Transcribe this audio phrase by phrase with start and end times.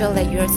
[0.00, 0.49] show that you're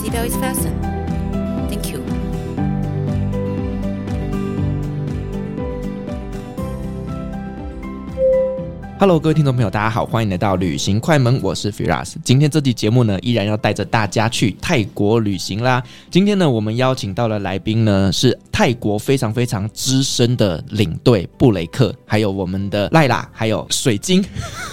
[9.03, 12.14] Hello，各位听众朋友，大家好，欢迎来到旅行快门，我是 Firas。
[12.25, 15.81] 今天这期节目呢，依然要带着大家去泰国旅行啦。
[16.11, 24.25] 今天呢，我们邀请到的来宾呢，是泰国非常非常资深的领队布雷克，还有我们的赖拉，还有水晶。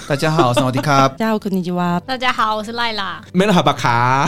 [0.07, 1.07] 大家好，我是奥迪卡。
[1.09, 1.99] 大家好，こんにちは。
[1.99, 3.21] 大家好，我是赖拉。
[3.31, 4.27] 没了，好吧卡。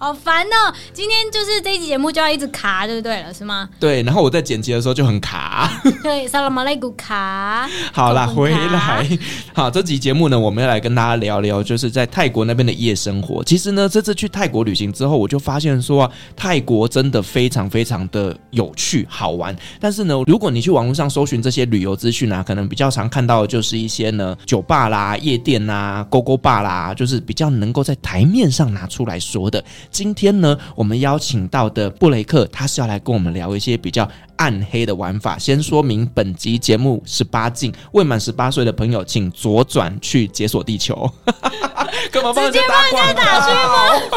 [0.00, 0.72] 好烦哦！
[0.92, 3.34] 今天就是这一集节目就要一直卡，对不对了？
[3.34, 3.68] 是吗？
[3.80, 5.68] 对，然后我在剪辑的时候就很卡。
[6.04, 7.68] 对，萨拉马雷古卡。
[7.92, 9.04] 好啦，回来。
[9.52, 13.42] 好，这集节目呢，我们要来跟大家聊聊，就是在泰国那边的夜生活。
[13.42, 19.56] 其实呢，这次去泰国旅行之后，我就发现说啊，泰国真的非常非常的有趣好玩。
[19.80, 29.62] 但是呢，如果你去网络上搜寻这些旅游资讯啊，可能比较常看到的就是一些呢酒吧啦、夜店呐、勾勾吧啦，就是比较能够在台面上拿出来说的。
[29.90, 35.38] 今天呢，我们邀请到的布雷克，他是要来跟我们聊一些比较暗黑的玩法。
[35.38, 41.08] 先说明，本集节目十八禁，未满十八岁的朋友请左转去解锁地球。
[42.10, 43.20] 干嘛帮人家打广告？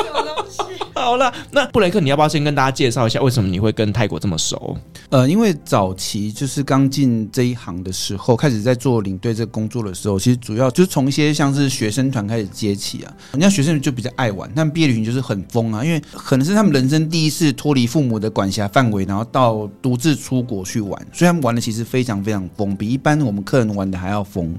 [0.02, 0.62] 什么东西？
[0.94, 4.78] 好了，那布雷克，你要不要先跟大家介绍一下，为什么你会跟泰国这么熟？
[5.10, 13.12] 呃，因为早期就是刚进这一行的时候，开始在做领队这个工作的时候，其实主要就是从一些像是学生团开始接起啊。
[13.32, 24.54] 人家学生就比较爱玩，但毕业旅行就是很疯啊，因为可能是他们人生第一次脱离父母的管辖范围，然后到独自出国去玩，所以他们玩的其实非常非常疯，比一般我们客人玩的还要疯。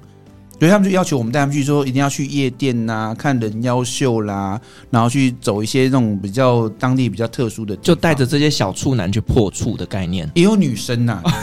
[0.59, 10.31] 所以他们就要求我们带他们去，说一定要去夜店呐、啊，看人妖秀啦，然后去走一些那种比较当地比较特殊的，就带着这些小处男去破处的概念。
[10.37, 11.35] 也有女生呐、啊，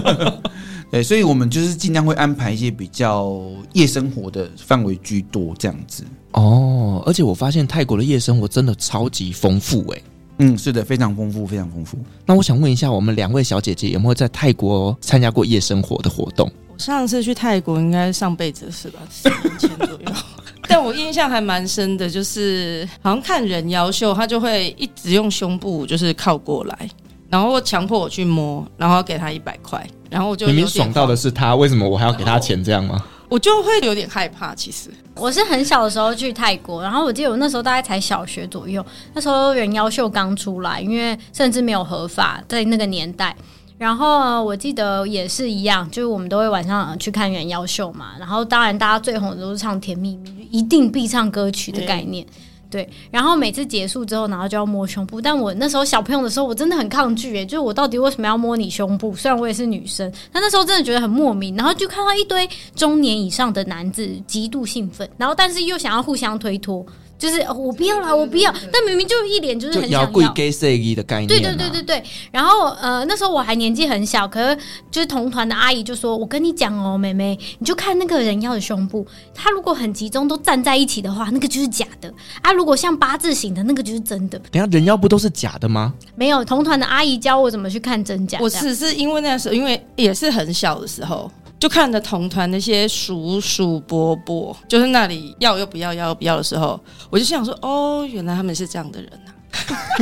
[0.90, 3.38] 对，所以我们就是尽量会安排一些比较
[3.74, 6.02] 夜生活的范围居多这样子。
[6.32, 10.02] 哦，而且我发现泰国的夜生活真的超级丰富诶。
[10.42, 11.98] 嗯，是的，非常丰富，非常丰富。
[12.24, 16.50] 那我想问一下，我们两位小姐姐有没有在泰国参加过夜生活的活动？
[16.72, 20.12] 我上次去泰国应该上辈子的事吧， 十年前左右。
[20.66, 26.88] 但我印象还蛮深的，就是好像看人妖秀，他就会一直用胸部就是靠过来，
[27.28, 32.64] 然后强迫我去摸，然后给他一百块，然后我就明明爽到的是他，为什么我还要给他钱？
[32.64, 33.04] 这样吗？
[33.30, 34.54] 我就会有点害怕。
[34.54, 43.34] 其实我是很小的时候去泰国，然后我记得我那时候大概才小学左右，那时候人妖秀刚出来，因为甚至没有合法在那个年代。
[43.78, 48.08] 然后我记得也是一样，就是我们都会晚上去看人妖秀嘛。
[48.18, 52.26] 然后当然大家最红的都是唱《甜蜜蜜》，一定必唱歌曲的概念。
[52.70, 55.20] 对，然后每次结束之后，然后就要摸胸部。
[55.20, 59.14] 但我那时候小朋友的时候，我真的很抗拒，诶，就是我到底为什么要摸你胸部？
[59.16, 61.56] 虽然我也是女生，但那时候真的觉得很莫名。
[61.56, 66.86] 然后就看到一堆中年以上的男子极度兴奋，然后但是又想要互相推脱。
[67.20, 68.50] 就是我不要啦，我不要。
[68.72, 70.06] 但明明就一脸就是很想要。
[70.10, 71.28] 就要 gay say 的概念。
[71.28, 72.02] 对对对对对。
[72.32, 74.58] 然后呃，那时候我还年纪很小，可是
[74.90, 82.50] 就是同团的阿姨就说：“我跟你讲哦，妹妹，你就看那个人妖的胸部，他如果很集中都站在一起的话，那个就是假的啊。
[82.52, 84.38] 如果像八字形的那个就是真的。
[84.50, 85.92] 等下人妖不都是假的吗？
[86.16, 88.38] 没有，同团的阿姨教我怎么去看真假。
[88.40, 91.30] 我只是因为那时候，因为也是很小的时候。
[91.60, 96.80] 就看着同团那些叔叔伯伯，就是那里要又不要，要又不要的时候，
[97.10, 99.36] 我就想说，哦，原来他们是这样的人啊。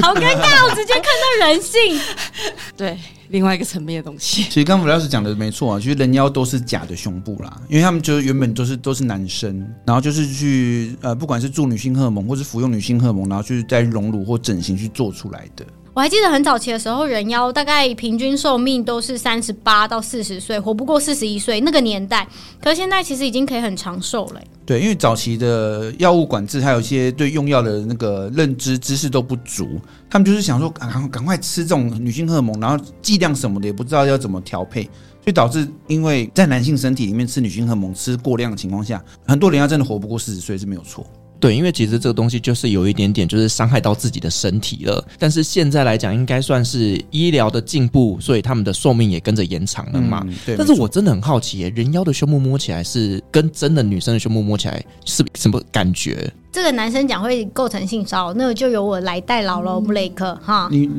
[0.02, 2.00] 好尴尬，我直接看到人性。
[2.76, 2.96] 对，
[3.30, 4.44] 另外一个层面的东西。
[4.44, 15.64] 其实刚刚吴老师讲的没错啊，其实人妖都是假的胸部啦，因为他们就是原本都是都是男生，然后就是去呃，不管是做女性荷尔蒙，或是服用女性荷尔蒙，然后去在隆乳或整形去做出来的。
[15.98, 22.24] 我还记得很早期的时候，人妖大概平均寿命都是三十八到四十岁，活不过四十一岁那个年代。
[22.62, 24.40] 可是现在其实已经可以很长寿了。
[24.64, 41.04] 对，因为早期的药物管制，还有一些对用药的那个认知知识都不足，他们就是想说赶赶快吃这种女性荷尔蒙，然后剂量什么的也不知道要怎么调配，所以导致因为在男性身体里面吃女性荷尔蒙吃过量的情况下，很多人要真的活不过四十岁是没有错。
[41.40, 45.04] 对，因为其实这个东西就是有一点点就是伤害到自己的身体了。
[45.18, 50.22] 但是现在来讲，应该算是医疗的进步，所以他们的寿命也跟着延长了嘛。
[50.26, 50.56] 嗯、对。
[50.56, 56.28] 但是我真的很好奇耶，人妖的胸部摸起来是跟真的女生的胸部摸起来是什么感觉？
[56.50, 60.68] 这个男生讲会构成性骚扰，那个就由我来代劳了，布雷克哈。
[60.72, 60.90] 你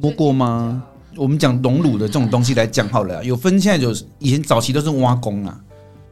[0.00, 0.82] 摸过吗？
[1.16, 5.60] 我们讲隆乳的这种东西来讲好了，有分现在就是以前早期都是挖工啊，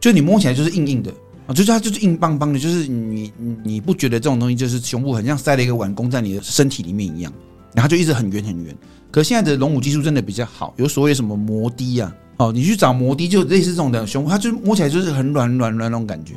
[0.01, 1.13] 就你摸起来就是硬硬的。
[1.47, 7.33] 啊，就是它就是硬邦邦的，就是你你你不觉得这种东西就是胸部很像塞了一个碗弓在你的身体里面一样，
[7.73, 8.77] 然后就一直很圆很圆。
[9.11, 16.35] 可是现在的隆乳技术真的比较好，有所谓什么摩的啊，哦，你去找摩的就类似这种的胸部，它就摸起来就是很软软软那种感觉。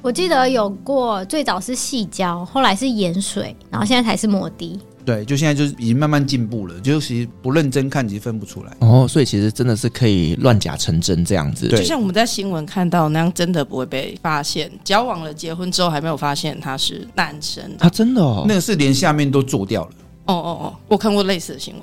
[0.00, 4.80] 我记得有过最早是细胶，后来是盐水，然后现在才是摩的。
[5.04, 8.76] 对，就现在就是已经慢慢进步了，就其实不认真看，其实分不出来。
[8.78, 11.68] 哦，所以其实真的是可以乱假成真这样子。
[11.68, 14.70] 就像我们在新闻看到那样，真的不会被发现。
[14.84, 19.90] 交往了、结婚之后还没有发现他是男生，他、啊、真的哦，那个是连下面都做掉了。
[20.26, 21.82] 哦哦哦，我看过类似的新闻。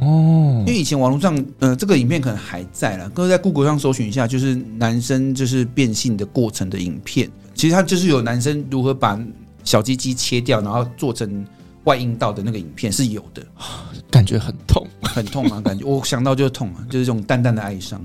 [0.00, 7.28] 哦，因为以前网络上，呃，这个影片可能还在了，各位在 Google 上搜寻一下，就是男生就是变性的过程的影片。
[7.54, 9.20] 其实他就是有男生如何把
[9.64, 11.44] 小鸡鸡切掉，然后做成。
[11.84, 13.42] 外阴道的那个影片是有的，
[14.10, 15.60] 感觉很痛，很痛啊！
[15.60, 18.00] 感觉 我想到就痛啊，就是这种淡淡的哀伤。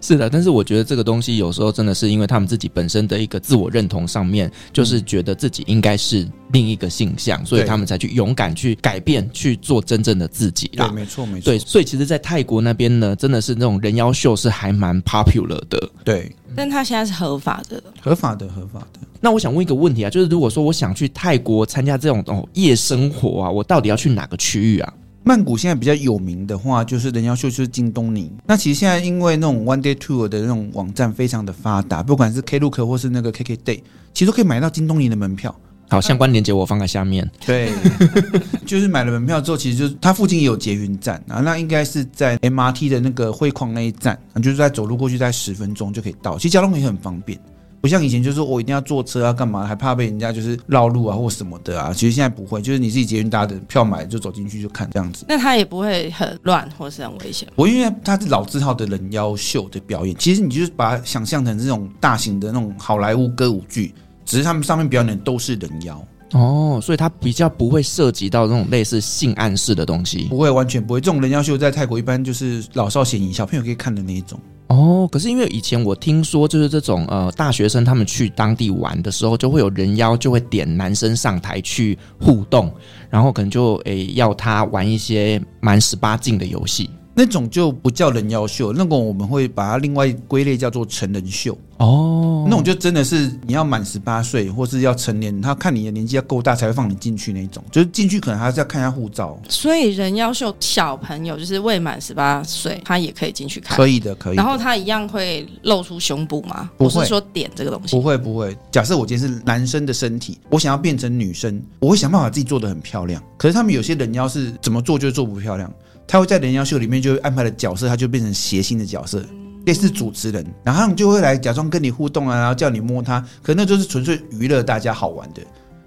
[0.00, 10.88] 是的，但是我觉得这个东西有时候真的是因为他们自己本身的一个自我认同上面，就是觉得自己应该是另一个性向，所以他们才去勇敢去改变，去做真正的自己啦。
[10.88, 11.44] 对，没错，没错。
[11.44, 15.90] 对，所以其实，在泰国那边呢，真的是那种人妖秀是还蛮 popular 的。
[16.04, 16.34] 对。
[16.56, 18.98] 但他现在是合法的，合法的，合法的。
[19.20, 24.92] 那我想问一个问题啊，就是如果说我想去泰国参加这种哦夜生活啊，我到底要去哪个区域啊？
[25.22, 28.32] 曼谷现在比较有名的话，就是人妖秀，就是金东尼。
[28.46, 33.82] 那其实现在因为那种 one day tour 的那种网站非常的发达，不管是 Klook 或是那个 KK Day，
[34.14, 35.54] 其实都可以买到金东尼的门票。
[35.90, 37.28] 好，相关链接我放在下面。
[37.44, 37.70] 对，
[38.64, 46.36] 就是买了门票之后，其实就是它附近也有捷运站啊，那应该是在 MRT 的那个汇矿那一站，就是在走路过去在十分钟就可以到。
[46.38, 47.38] 其实交通也很方便，
[47.80, 51.92] 不像以前就是我一定要坐车啊，干嘛还怕被人家就是绕路啊或什么的啊。
[51.92, 55.24] 其实现在不会，就是你自己捷运搭的票买就走进去就看这样子。
[55.28, 57.48] 那它也不会很乱或是很危险。
[57.56, 63.94] 我因为它是老字号的人妖秀的表演，其实你就是把它想象成这种大型的那种好莱坞歌舞剧。
[64.22, 66.00] 只是他们上面表演的都是人妖
[66.32, 71.00] 哦，所以它比较不会涉及到这种类似性暗示的东西，不会，完全不会。
[71.00, 74.38] 这种人妖秀在泰国一般就是老少咸宜，小朋友可以看的那一种。
[74.68, 82.72] 哦，可是因为以前我听说，就是这种呃大学生他们去当地玩的时候，就会有人妖就会点男生上台去互动，
[83.08, 86.88] 然后可能就诶、欸、要他玩一些蛮十八禁的游戏。
[87.14, 92.46] 那种就不叫人妖秀，那种我们会把它另外归类叫做成人秀哦。
[92.48, 97.62] 那种就真的是你要满十八岁，或是要成年，他看你的年纪要够大才会放你进去那种。
[97.70, 99.38] 就是进去可能还是要看一下护照。
[99.48, 103.76] 所以人妖秀小朋友就是未满十八岁，他也可以进去看。
[103.76, 104.42] 可以的，可以的。
[104.42, 106.70] 然后他一样会露出胸部吗？
[106.76, 107.02] 不会。
[107.02, 107.96] 是说点这个东西？
[107.96, 108.56] 不会，不会。
[108.70, 113.22] 假设我今天是男生的身体，我想要变成女生，我会想办法自己做得很漂亮。
[113.36, 115.72] 可是他们有些人妖是怎么做就做不漂亮。
[116.10, 119.24] 他会在人妖秀里面就安排的角色，他就变成谐星的角色，
[119.64, 125.40] 类似主持人，然后他们就会来假装跟你互动啊，然后叫你摸他，可那就是纯粹娱乐大家好玩的。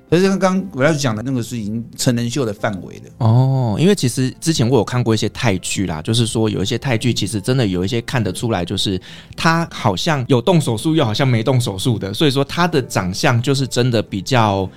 [0.09, 8.97] 可是刚刚我要讲的那个是已经成人秀的范围了哦，因为其实之前我有看过一些泰剧啦，就是说有一些泰剧其实真的有一些看得出来，就是
[9.35, 14.69] 他好像有动手术，又好像没动手术的，所以说他的长相就是真的比较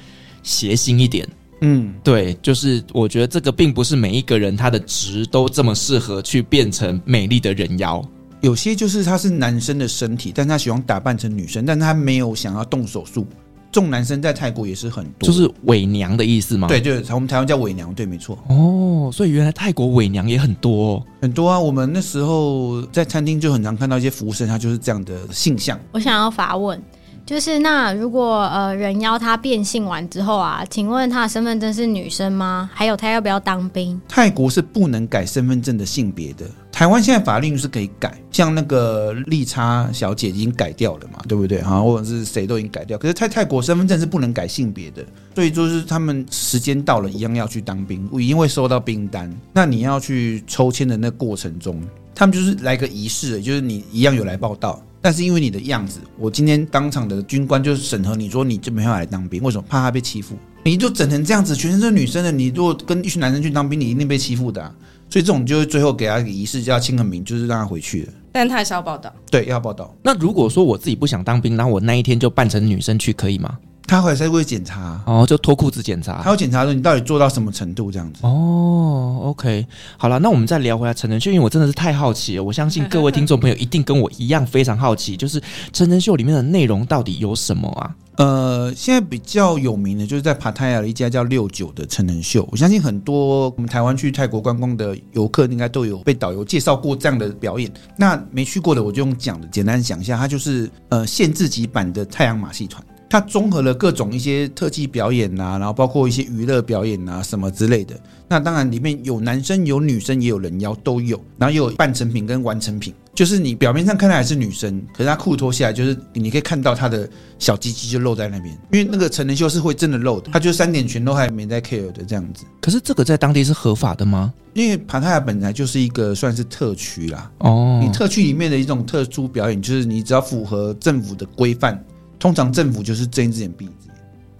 [0.42, 1.24] 谐星一点。
[1.68, 8.00] 嗯，对，就是我觉得这个并不是每一个人他的值都这么适合去变成美丽的人妖，
[8.40, 13.26] 有些就是他是男生的身体，但他喜欢打扮成女生，但他没有想要动手术。
[13.72, 16.68] 这种男生在泰国也是很多，就是伪娘的意思吗？
[16.68, 18.38] 对，就是，我们台湾叫伪娘，对，没错。
[18.48, 21.60] 哦，所以原来泰国伪娘也很多哦，很多啊。
[21.60, 25.78] 我们那时候在餐厅就很常看到一些服务生，他就是这样的性向。
[25.92, 26.80] 我想要发问。
[27.26, 32.70] 就是那如果呃人妖他变性完之后啊，请问他的身份证是女生吗？
[32.72, 34.00] 还有他要不要当兵？
[34.06, 36.46] 泰国是不能改身份证的性别的。
[36.70, 41.60] 台湾现在法令是可以改，像那个丽差小姐已经改掉了嘛，对不对？
[41.62, 42.96] 哈，或者是谁都已经改掉。
[42.96, 45.04] 可是在泰国身份证是不能改性别的，
[45.34, 49.34] 所以就是他们时间到了，一样要去当兵，一定会收到兵单。
[49.52, 51.82] 那你要去抽签的那过程中，
[52.14, 59.64] 他们就是来个仪式，就是你一样有来报到，但是因为你的样子，我今天当场的军官就是审核你说你就没办法来当兵，为什么？
[59.68, 60.36] 怕他被欺负。
[60.64, 64.74] 你就整成这样子，全身是女生的，你如果跟一群男生去当兵，你一定被欺负的啊。
[65.08, 68.12] 所以这种就是最后给他一个仪式，叫签个名，就是让他回去了。
[68.32, 69.14] 但他还是要报道。
[69.30, 69.94] 对，要报道。
[70.02, 73.56] 那如果说我自己不想当兵，然后我那一天就扮成女生去，可以吗？
[73.86, 76.20] 他回来才会检查哦，就脱裤子检查。
[76.22, 78.20] 他会检查说你到底做到什么程度这样子。
[78.22, 79.66] 哦，OK，
[79.96, 82.42] 好了，那我们再聊回来成人秀，因为我真的是太好奇了。
[82.42, 85.40] 我相信各位听众朋友一定跟我一样非常好奇，就是
[85.72, 87.94] 成人秀里面的内容到底有什么啊？
[88.16, 92.48] 呃，现在比较有名的就是在帕泰亚的一家叫六九的成人秀。
[92.50, 97.70] 我相信很多我们台湾去泰国观光的游客应该都有被导游介绍过这样的表演。
[97.96, 102.82] 那没去过的，我就用讲的简单讲一下，它就是呃限制级版的太阳马戏团。
[103.18, 107.98] 它综合了各种一些特技表演呐、啊，然后包括一些娱乐表演啊什么之类的。
[108.28, 112.92] 那当然里面有男生有女生也有人妖都有，然后也有半成品跟完成品。
[113.14, 117.08] 就是你表面上看到还是女生，可是她裤脱下来，就是你可以看到她的
[117.38, 118.54] 小鸡鸡就露在那边。
[118.70, 122.44] 因为那个成人秀是会真的露的，她就三点全都还没在 care 的这样子。
[122.60, 124.34] 可是这个在当地是合法的吗？
[124.52, 127.30] 因为帕塔亚本来就是一个算是特区啦。
[127.38, 131.82] 哦，你特区里面的一种特殊表演，就是你只要符合政府的规范。
[132.18, 133.88] 通常政府就是睁一只眼闭一只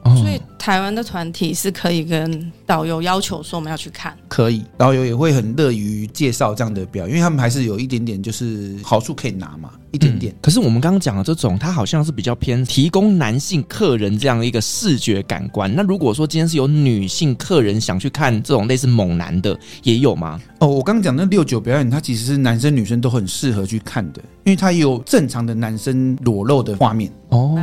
[0.05, 9.73] 眼，所以台湾的团体是可以跟导游要求说我们要去看，可以，导游也会很乐于介绍这样的表，因为他们还是有一点点就是好处可以拿嘛。
[9.93, 15.75] 一点点、嗯，可是我们刚刚讲的这种，它好像是比较偏提供男性客人这样一个视觉感官。
[15.75, 20.41] 那如果说今天是有女性客人想去看这种类似猛男的，也有吗？
[20.59, 27.11] 哦，我刚刚讲那六九表演，它其实是男生女生都很适合去看的，因为它有正常的男生裸露的画面。
[27.31, 27.59] 哦，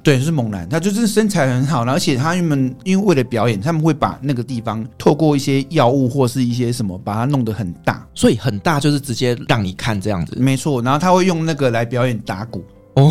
[0.00, 10.36] 对，是猛男，他就是身材很好，而且他们因为为了表演，他们会把那个地方透过一些药物或是一些什么，把它弄得很大，所以很大就是直接让你看这样子。
[10.38, 11.72] 没错，然后他会用那个。
[11.72, 12.62] 来表演打鼓
[12.96, 13.10] 哦，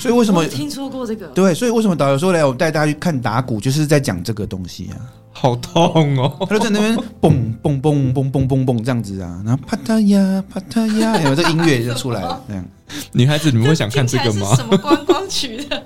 [0.00, 1.28] 所以为什么听说过这个？
[1.28, 4.98] 对，所以为什么导游说来我带大家去看打鼓，就是在讲这个东西啊，
[5.30, 6.36] 好痛哦！
[6.40, 12.42] 他就在那边蹦蹦蹦蹦蹦蹦蹦这样子啊，然后啪嗒呀啪嗒呀，然后这音乐就出来了。
[12.48, 12.64] 这样，
[13.12, 14.56] 女孩子你们会想看这个吗？
[14.56, 15.80] 什么观光曲的？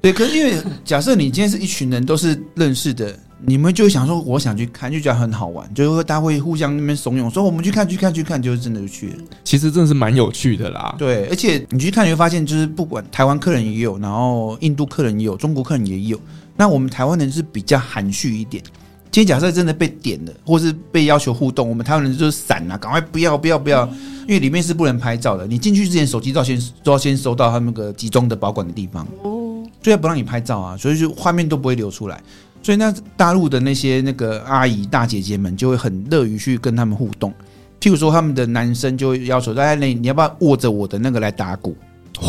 [0.00, 3.16] 对，可是因为假设你今天是一群人都是认识的。
[3.46, 9.14] 你们就想说，我想去看，就觉得很好玩，就是大家会互相那边怂恿，说我们去看，去看，去看，就是真的就去了。
[9.44, 10.94] 其实真的是蛮有趣的啦。
[10.98, 16.20] 对，而且你去看，你会发现，就是不管台湾客人也有，然后印度客人也有，中国客人也有。
[16.56, 18.62] 那我们台湾人是比较含蓄一点。
[19.10, 23.86] 今天假设真的被点了，或是被要求互动，我们台湾人就是闪啊，赶快不要不要不要，
[24.26, 25.46] 因为里面是不能拍照的。
[25.46, 32.20] 你进去之前，手机照先都要先收到他们那个集中的保管的地方，哦，所以不让你拍照啊，所以就画面都不会流出来。
[32.62, 37.32] 所以那大陆的那些那个阿姨大姐姐们就会很乐于去跟他们互动，
[37.80, 41.76] 譬如说他们的男生就会要求在那，你要不要握着我的那个来打鼓？
[42.20, 42.28] 哇，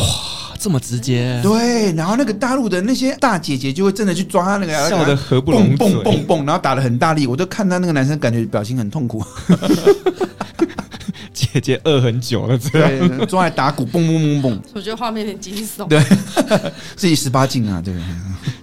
[0.57, 1.39] 这么直接？
[1.43, 9.24] 对，然后那个大陆的那些大姐姐就会真的去抓他那个，笑得合不拢嘴，蹦蹦蹦蹦，然后打得很大力，我就看到那个男生感觉表情很痛苦。
[11.39, 14.62] 姐姐饿很久了，这样对，抓来打鼓，蹦蹦蹦蹦。
[14.74, 15.88] 我觉得画面有点惊悚。
[15.88, 16.03] 对，
[16.96, 17.93] 自己十八禁啊，对。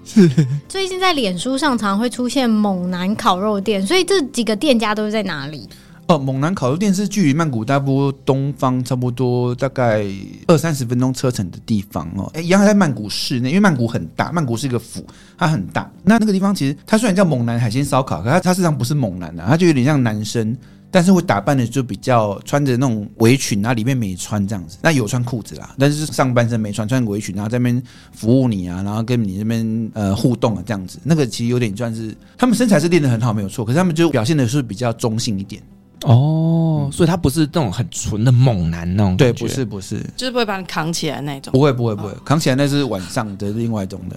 [0.04, 0.28] 是。
[0.68, 5.68] 最近在脸书上常常会出现猛男烤肉店，所以这几个店家都是在哪里？
[6.06, 10.04] 哦，猛男烤肉店是距离曼谷大波东方差不多大概
[10.46, 12.30] 二三十分钟车程的地方哦。
[12.34, 15.04] 哎，一样在曼谷市内，因为曼谷很大，曼谷是一个府，
[15.36, 15.90] 它很大。
[16.04, 20.56] 那那个地方其实它虽然叫猛男海鲜烧烤，可它它实际上不是猛男啊，它就有点像男生。
[20.90, 35.62] 但是会打扮的就比较穿着那种围裙然后，里面没穿这样子，那有穿裤子啦，但是上半身没穿，穿围裙，然后在那边服务你啊，然后跟你那边呃互动啊这样子，那个其实有点算是他们身材是练得很好没有错，可是他们就表现的是比较中性一点
[36.04, 44.16] 哦，嗯、所以他不是那种很纯的猛男那种，对，不是不是，就是不会把你扛起来那种，不会不会不会，扛起来那是晚上的另外一种的。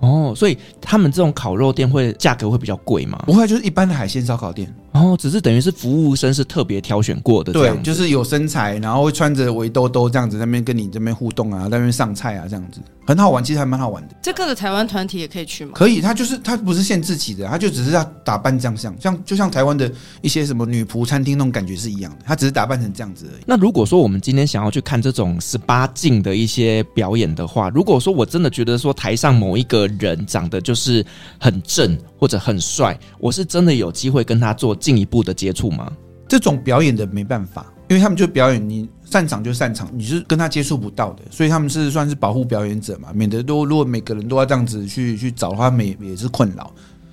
[0.00, 3.20] 哦，所以他们这种烤肉店会价格会比较贵吗？
[3.26, 4.72] 不会，就是一般的海鲜烧烤店。
[4.98, 14.14] 哦，只是等于是服务生是特别挑选过的，对，就是有身材，然后会穿着围兜兜这样子，在那边跟你这边互动啊，在那边上菜啊，这样子很好玩，其实还蛮好玩的。
[14.22, 15.72] 这个的台湾团体也可以去吗？
[15.74, 19.90] 可以，他就是他不是限自己的，他就只是要打扮这样像，像就像台湾的
[20.20, 23.42] 一些什么女仆餐厅那种感觉是一样的，他只是打扮成这样子而已。
[23.46, 31.04] 那如果说我们今天想要去看这种十八禁的一些表演的话，如果说我真的觉得说台上某一个人长得就是
[31.38, 35.90] 很正或者很帅，我是真的有机会跟他做进一步的接触吗？
[36.28, 46.70] 这种表演的没办法，因为他们就表演，你擅长就擅长，你是跟他接触不到的，所以他们是算是保护表演者嘛，免得都如果每个人都要这样子去去找的话，每也是困扰，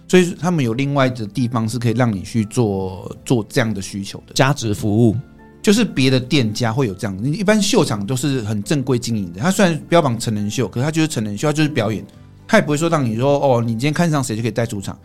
[0.07, 4.33] 所以他们有另外的地方是可以让你去做做这样的需求的。
[4.33, 5.15] 加值服务，
[5.61, 12.05] 就是别的店家会有这样，你一般秀场都是很正规经营的，他虽然标榜成人秀，可是他就是成人秀，他就是表演，
[12.47, 14.97] 他也不会说让你说哦，你今天看上谁就可以带出场。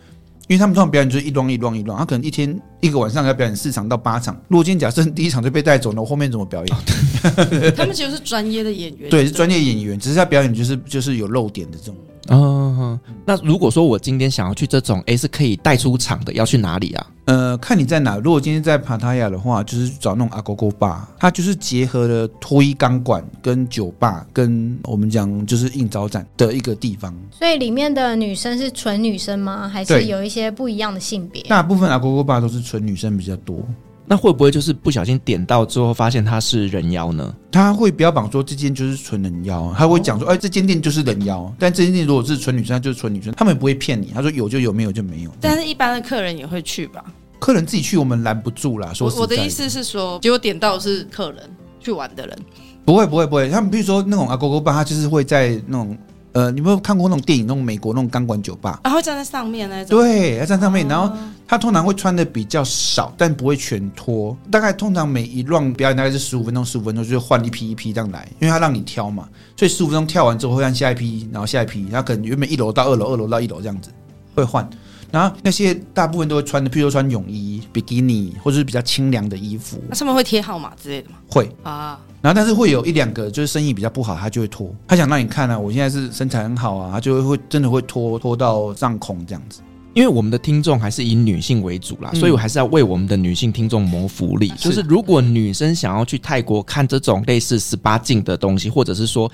[0.49, 4.35] 因为他们通常表演就是一桩一桩一桩，他可能一天一个晚上要表演四场到八场。
[4.49, 6.77] 如果今天假设第一场就被带走了，我后面怎么表演？
[7.77, 11.97] 他们其实是专业的演员，对，是专业演员，只是他表演就是就是有漏点的这种。
[12.33, 17.07] 嗯，那如果说我今天想要去这种，哎，是可以带出场的，要去哪里啊？
[17.25, 18.17] 呃，看你在哪。
[18.19, 27.13] 如果今天在帕塔亚的话，就是找那种阿勾勾吧，它就是结合了脱衣钢管跟酒吧，跟我们讲就是应招展的一个地方。
[27.33, 29.69] 所以里面的女生是纯女生吗？
[29.69, 31.43] 还是有一些不一样的性别？
[31.45, 33.65] 大部分阿勾勾吧都是纯女生比较多。
[34.07, 37.35] 那会不会就是不小心点到之后发现他是人妖呢？
[37.53, 41.53] 他会标榜说这间就是纯人妖，他会讲说，哎，这间店就是人妖。
[41.59, 44.11] 但这间店如果是纯女生，他就是纯女生，他们也不会骗你。
[44.13, 45.31] 他说有就有，没有就没有。
[45.41, 47.05] 但是一般的客人也会去吧？
[47.39, 48.93] 客人自己去，我们拦不住啦。
[48.93, 52.39] 说我的意思是说，结果点到是客人去玩的人，
[52.85, 53.49] 不会不会不会。
[53.49, 55.97] 他们比如说那种阿勾勾吧，他就是会在那种。
[56.33, 58.81] 呃，你有没有看过那种电影，那种美国那种钢管酒吧？
[58.85, 59.99] 然后会站在上面那种。
[59.99, 61.13] 对，要站上面，然后
[61.47, 64.37] 他通常会穿的比较少，但不会全脱。
[64.51, 73.91] 大概通常每一 round 表演大概是十五分钟，十五分钟就是换一批一批这样来，因为他让你挑嘛，所以十五分钟跳完之后会按下一批，然后下一批，然后可能原本一楼到二楼，二楼到一楼这样子
[74.35, 74.69] 会换。
[75.11, 79.83] 然后那些大部分都会穿的，譬如说穿泳衣、比基尼或者是比较清凉的衣服。
[79.89, 81.17] 那上面会贴号码之类的吗？
[81.29, 81.99] 会啊。
[82.23, 84.71] 然后，但是会有一两个就是生意比较不好，他就会脱。
[84.87, 89.63] 他想让你看啊，我现在是身材很好啊，他就会会真的会脱脱到上空这样子。
[89.95, 94.49] 因为我们的听众还是以女性为主啦，所以我还是要为我们的女性听众谋福利。
[94.51, 99.29] 就是如果女生想要去泰国看这种类似十八禁的东西，或者是说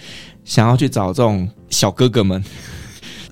[0.44, 2.42] 想要去找这种小哥哥们。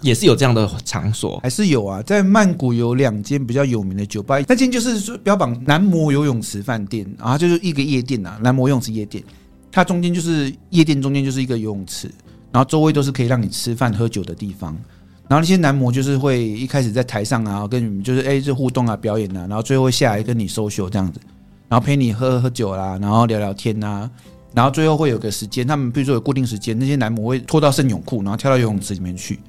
[0.05, 2.03] 也是有这样的场所，还是有啊。
[2.03, 9.25] 在曼谷有两间比较有名的酒吧，那间就是标榜男模游泳池饭店，然后就是一个夜店啊，男模游泳池夜店。
[9.73, 12.09] 它中间就是夜店，中间就是一个游泳池，
[12.53, 14.77] 然后周围都是可以让你吃饭喝酒的地方。
[15.27, 21.19] 然后那些男模就是会一开始在台上啊，跟你们就是哎这互动啊表演啊，然后最后下来跟你 social 这样子，
[21.67, 24.09] 然后陪你喝喝酒啦，然后聊聊天啊，
[24.55, 29.41] 然后最后会有个时间，他们比如说有固定时间，那些男模会脱到圣泳裤，然后跳到游泳池里面去。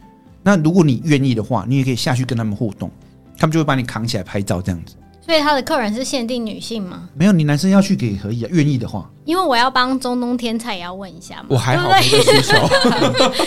[0.45, 2.91] 那如果你愿意的话，你也可以下去跟他们互动，
[3.35, 4.93] 他们就会把你扛起来拍照这样子。
[5.25, 7.09] 所以他的客人是限定女性吗？
[7.15, 9.09] 没有，你男生要去给可以啊，愿意的话。
[9.25, 11.45] 因为我要帮中东天菜也要问一下嘛。
[11.49, 11.97] 我还好，对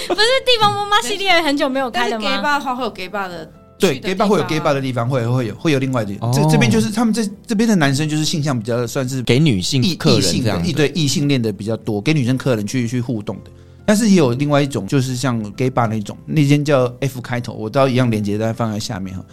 [0.08, 6.12] 不是地方妈妈系列很久没有开了吗？gay bar 的话会有 gay bar 的，对，gay bar 会有 gay bar 的地方，会会有会有另外的。
[6.20, 13.50] 哦、这这边就是他们这这边的男生就是性向比较算是给女性客人这样，异对异性恋的比较多，给女生客人去去互动的。
[13.88, 19.24] 但是也有另外一种，就是像 gay bar 那种，那间叫 F 开头，我到一样连接在放在下面哈。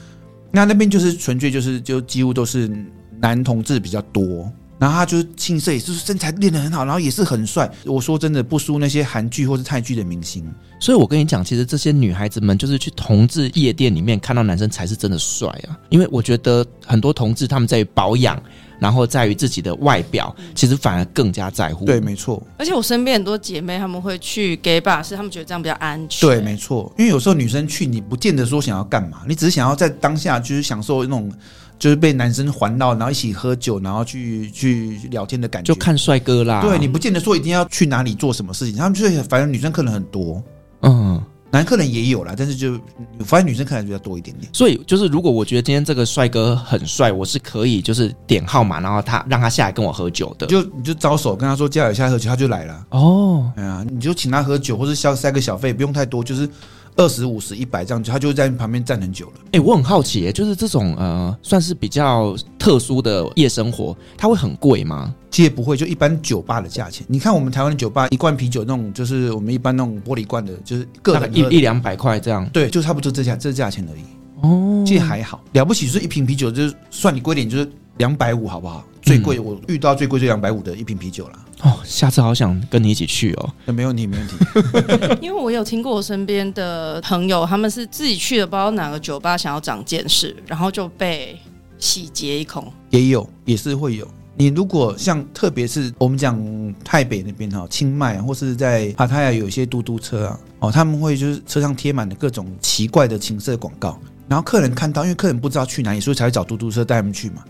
[0.50, 2.72] 那那边就是纯粹就是就几乎都是
[3.20, 7.70] 男同志比较多，然后他就是青涩，就是身材练得很好，然后也是很帅。
[7.84, 10.50] 我说真的不输那些韩剧或是泰剧的明星。
[10.80, 18.42] 所以我跟你讲，其实这些女孩子们就是去同志夜店里面看到男生才是真的帅啊，因为我觉得很多同志他们在于保养。
[18.80, 21.86] 然后在于自己的外表，其实反而更加在乎。
[21.86, 22.42] 对，没错。
[22.58, 26.28] 而且我身边很多姐妹，她们会去 gay bar，是她们觉得这样比较安全。
[26.28, 26.92] 对，没错。
[26.98, 31.32] 因为有时候女生去，你不见得说想要干嘛，你只是想要在当下就是享受那种，
[31.78, 35.74] 就是被男生环绕，然后一起喝酒，然后去去聊天的感觉。
[35.74, 36.62] 就看帅哥啦。
[36.62, 40.44] 对，你不见得说一定要去哪里做什么事情，他们就是反正女生可能很多。
[40.82, 41.22] 嗯。
[41.56, 42.78] 男客人也有啦，但是就
[43.20, 44.50] 发现女生客人比较多一点点。
[44.52, 50.48] 所以就是，如果我觉得今天这个帅哥很帅，我是可以就是点号码，然后他让他下来跟我喝酒的。
[50.48, 52.86] 就你就招手跟他说加油下来喝酒，他就来了。
[52.90, 56.50] 哦，哎呀，你就请他喝酒，或者消塞个小费，不用太多，就是。
[56.98, 59.34] 二十五十一百这样子，他就在旁边站很久了。
[59.48, 65.14] 哎、欸，我很好奇，就是这种呃，算是比较特殊的夜生活，它会很贵吗？
[65.30, 67.06] 其实也不会，就一般酒吧的价钱。
[67.10, 72.48] 你看我们台湾的酒吧，一罐啤酒那种，就是我们一般那种玻璃罐的，就是各一一两百块这样。
[72.54, 74.02] 对，就差不多这价这价钱而已。
[74.42, 74.84] 哦。
[74.88, 78.84] 其实还好，了不起就是一瓶啤酒，就是算你贵点，就是两百五，好不好？
[79.02, 81.40] 最贵我遇到最贵就两百五的一瓶啤酒了。
[81.62, 83.54] 哦，下次好想跟你一起去哦。
[83.64, 84.36] 那没问题，没问题。
[85.22, 91.40] 因为我有听过我身边的朋友，他们是自己去的不知道哪个酒吧，想要长见识，然后就被
[91.78, 92.66] 洗劫一空。
[92.90, 94.08] 也有，也是会有。
[94.38, 96.38] 你如果像特别是我们讲
[96.84, 107.44] 台北那边哈，清迈或是在帕塔亚有一些嘟嘟车啊，哦，他们会就是车上贴满了各种奇怪的情色广告，然后客人看到，因为客人不知道去哪里，所以才会找嘟嘟车带他们去嘛。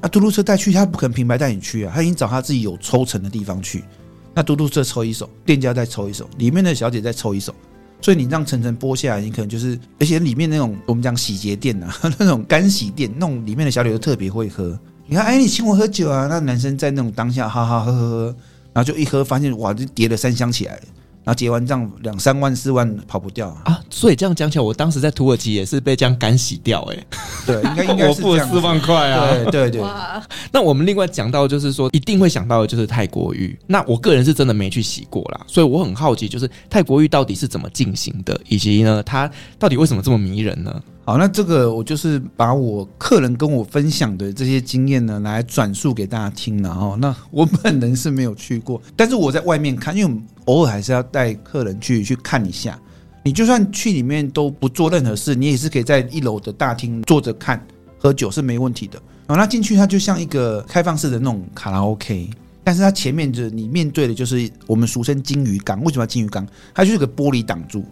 [0.00, 3.82] 那嘟嘟车带去，他不可能平白带你去啊，他已经找他自己有抽成的地方去。
[4.34, 7.52] 那嘟嘟车抽一手，店家再抽一手，里面的小姐再抽一手，
[8.00, 14.78] 所以你让层层剥下来，你可能就是，而且里面那种我们讲洗洁店啊， 那种干洗店，那种里面的小姐都特别会喝。
[15.06, 16.28] 你看，哎，你请我喝酒啊？
[16.28, 18.36] 那男生在那种当下，哈哈喝喝喝，
[18.72, 20.82] 然后就一喝，发现哇，就叠了三箱起来了。
[21.28, 23.60] 然后结完账两三万四万跑不掉啊！
[23.66, 27.06] 啊，所以这样讲起来，我当时在土耳其也是被这样干洗掉哎、欸。
[27.44, 28.08] 对，应该应该是。
[28.08, 29.28] 我付了四万块啊！
[29.50, 29.82] 对对对。
[30.50, 33.54] 那我们另外讲到，就是说一定会想到的就是泰国浴。
[33.66, 40.82] 那我个人是真的没去洗过啦，所以我很好奇，就是泰国浴到底是怎么进行的，以及呢，它到底为什么这么迷人呢？
[41.08, 46.98] 好，那这个我就是把我客人跟我分享的这些经验呢，来转述给大家听了哦。
[47.00, 52.78] 那我本人是没有去过，但是我在外面看，因为我们偶尔还是要带客人去去看一下。
[53.24, 57.66] 你就算去里面都不做任何事，你也是可以在一楼的大厅坐着看
[57.96, 58.98] 喝酒是没问题的。
[59.28, 62.28] 哦，那进去它就像一个开放式的那种卡拉 OK，
[62.62, 65.82] 但是它前面就你面对的就是我们俗称金鱼缸。
[65.84, 66.46] 为什么要金鱼缸？
[66.74, 67.82] 它就是个玻璃挡住。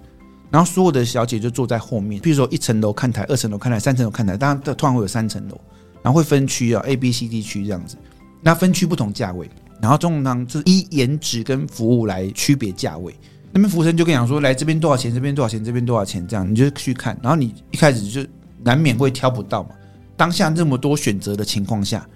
[0.51, 5.61] 然后所有的小姐就坐在后面，比如说一层楼看台，二层楼看台，三层楼看台，当然突然会有三层楼，
[6.03, 7.97] 然后会分区啊，A、B、C、D 区这样子。
[8.41, 13.15] 那分区不同价位，然后通常是依颜值跟服务来区别价位。
[13.53, 17.19] 那边服务生就跟你讲说，来这边多少钱，这边多少钱，这边多少钱，这样你就去看。
[17.23, 18.25] 然后你一开始就
[18.63, 19.71] 难免会挑不到嘛。
[20.17, 22.07] 当下这么多选择的情况下。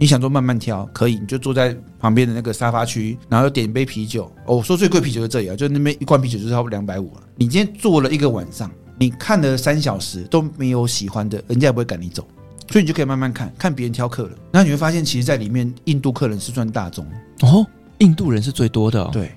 [0.00, 4.30] 你想说慢慢挑可以，你就坐在旁边的那个沙发区，然后点一杯啤酒。
[4.46, 7.22] 哦，我说最贵啤酒在这里啊，就那边一罐啤酒就是差不多两百五了。
[7.34, 12.24] 你今天坐了一个晚上，你看了三小时都没有喜欢的，人家也不会赶你走，
[12.70, 14.32] 所以你就可以慢慢看看别人挑客人。
[14.52, 17.04] 那你会发现，其实，在里面印度客人是算大众
[17.40, 17.66] 哦，
[17.98, 19.10] 印度人是最多的哦。
[19.12, 19.32] 对，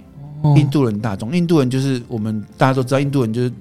[0.55, 3.51] 印度人大众，印度人就是我们大家都知道，印度人就是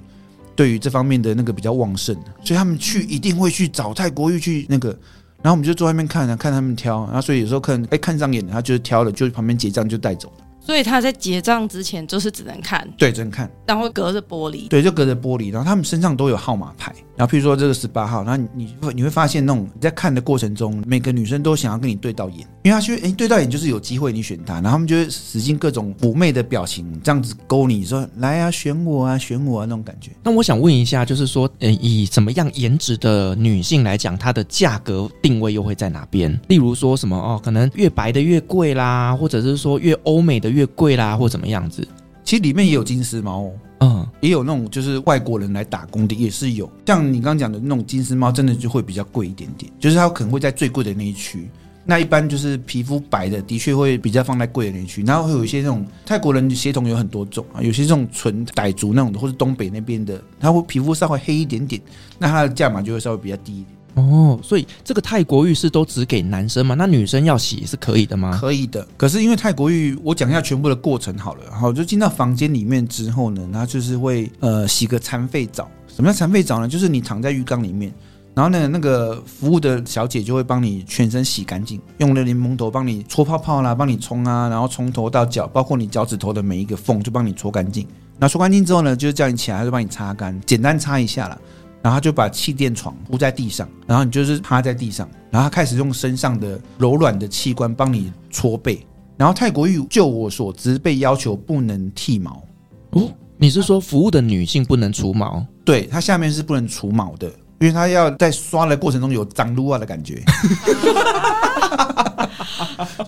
[0.55, 4.95] 对于这方面的那个比较旺盛，所以他们去一定会去找泰国玉去那个。
[5.43, 10.45] 然后我们就坐外面看啊，看他们挑，然后所以有时候客人哎看上眼的，他就是挑了，就旁边结账就带走了。
[10.63, 15.51] 所以他在结账之前就是只能看，对，只能看，然后隔着玻璃，对，就隔着玻璃。
[15.51, 30.13] 然后他们身上都有号码牌，然后譬如说这个十八号，然后你你会你会发现那种你在看的过程中，每个女生都想要跟你对到眼，因为她觉得哎对到眼就是有机会你选她，然后他们就会使尽各种妩媚的表情，这样子勾你说来啊选我啊选我啊那种感觉。
[30.23, 36.41] 那我想问一下，就是说，呃，以怎么样颜值的女性来讲，她的价格定位又会在哪边？
[36.49, 41.87] 例如说什么哦，可能越白的越贵啦，或者是说越欧美的越贵啦，或怎么样子？
[42.25, 46.71] 其实里面也有金丝猫哦，嗯，也有那种就是外国人来打工的，也是有。
[46.87, 51.49] 像你刚刚讲的那种金丝猫，真的就会比较贵一点点，就是它可能会在最贵的那一区。
[51.83, 55.03] 那一般就是皮肤白的，的确会比较放在贵的那一区。
[55.03, 61.81] 然后会有一些那种泰国人的血统有很多种啊，有些这种纯傣族那种的，或是东北那边的，它会皮肤稍微黑一点点，
[62.19, 63.80] 那它的价码就会稍微比较低一点。
[63.95, 66.75] 哦，所以这个泰国浴是都只给男生吗？
[66.77, 68.39] 那女生要洗是可以的吗？
[68.41, 68.87] 可以的。
[68.97, 71.45] 可是因为泰国浴，我讲一下全部的过程好了。
[71.51, 75.69] 然后就进到房间里面之后呢，他就是会呃洗个残废澡。
[75.89, 76.69] 什么叫残废澡呢？
[76.69, 77.93] 就是你躺在浴缸里面，
[78.33, 87.87] 然后呢那个服务的小姐就会帮你全身洗干净，用了柠檬头帮你搓泡泡啦，帮你冲啊，然后从头到脚，包括你脚趾头的每一个缝，就帮你搓干净。
[88.19, 91.37] 那搓干净之后呢，就叫你起来，就帮你擦干，简单擦一下啦。
[91.83, 98.87] 然后他就把气垫床铺在地上，然后你就是趴在地上，然后他开始用身上的柔软的器官帮你搓背。
[99.17, 102.43] 然后泰国浴，就我所知，被要求不能剃毛。
[102.91, 105.45] 哦，你是说服务的女性不能除毛？
[105.65, 110.21] 对，它下面是不能除毛的，因为它要在刷的过程中有脏撸啊的感觉。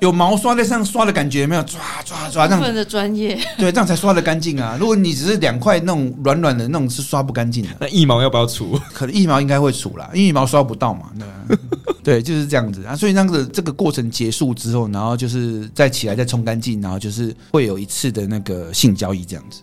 [0.01, 1.63] 有毛刷在上刷的感觉，没有？
[1.63, 4.77] 抓抓抓，这样的专业，对，这样才刷的干净啊！
[4.79, 7.71] 如果你只是两块那种软软的那种，是刷不干净的。
[7.81, 8.79] 那腋毛要不要除？
[8.93, 11.11] 可能腋毛应该会除啦，因为腋毛刷不到嘛。
[11.19, 11.57] 对，
[12.21, 12.95] 对，就是这样子啊。
[12.97, 19.63] 所以那个这个过程结束之后，然后就是再起来再冲干净，然后就是会有一次的那个性交易这样子。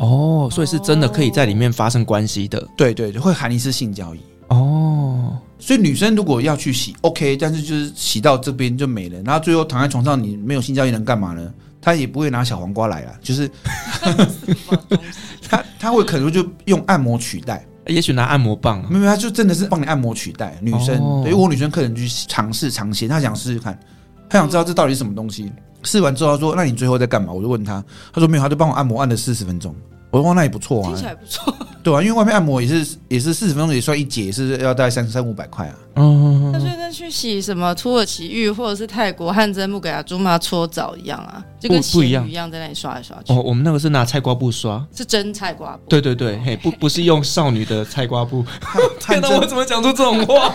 [0.00, 2.66] 哦，所以是真的可以在里面发生关系的。
[2.76, 4.20] 对对，会含一次性交易。
[4.48, 5.38] 哦。
[5.58, 11.52] 所以女生如果要去洗，OK，但是就是洗到这边就没了，然后最后躺在床上，你没有性交易能干嘛呢？
[11.82, 13.50] 他也不会拿小黄瓜来了，就是
[15.48, 20.98] 他他 会可能就用按摩取代，也许拿按摩棒、啊，没有，他就真的是帮你按摩取代女生。
[20.98, 23.78] 哦、对，我女生客人去尝试尝鲜，她想试试看，
[24.28, 25.52] 她想知道这到底是什么东西。
[25.82, 29.74] 试完之后，他说：“那你最后在干嘛？”我就问他，他说：“没有，他就帮我按摩按了四十分钟。”
[30.10, 35.74] 我说：“那也不错啊，听起来不错。”对啊，因为外面按摩也是也是四十分钟也算一节，也是要大概三三五百块啊。
[35.96, 43.32] 嗯，那就跟去洗什么土耳其浴或者是泰国汗蒸木给阿朱妈搓澡一样啊，就跟洗浴一样，在那里刷来刷去。
[43.32, 45.80] 哦，我们那个是拿菜瓜布刷，是真菜瓜布。
[45.88, 48.44] 对对对，嘿，不不是用少女的菜瓜布。
[48.98, 50.50] 天哪，我怎么讲出这种话？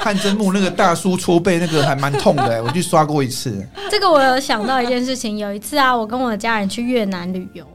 [0.00, 3.66] 汗蒸木那个大叔搓背那个还蛮痛的、欸，我去刷过一次。
[3.90, 7.66] 这个我有想到一件事情，有一次啊，我跟我的家人去越南旅游。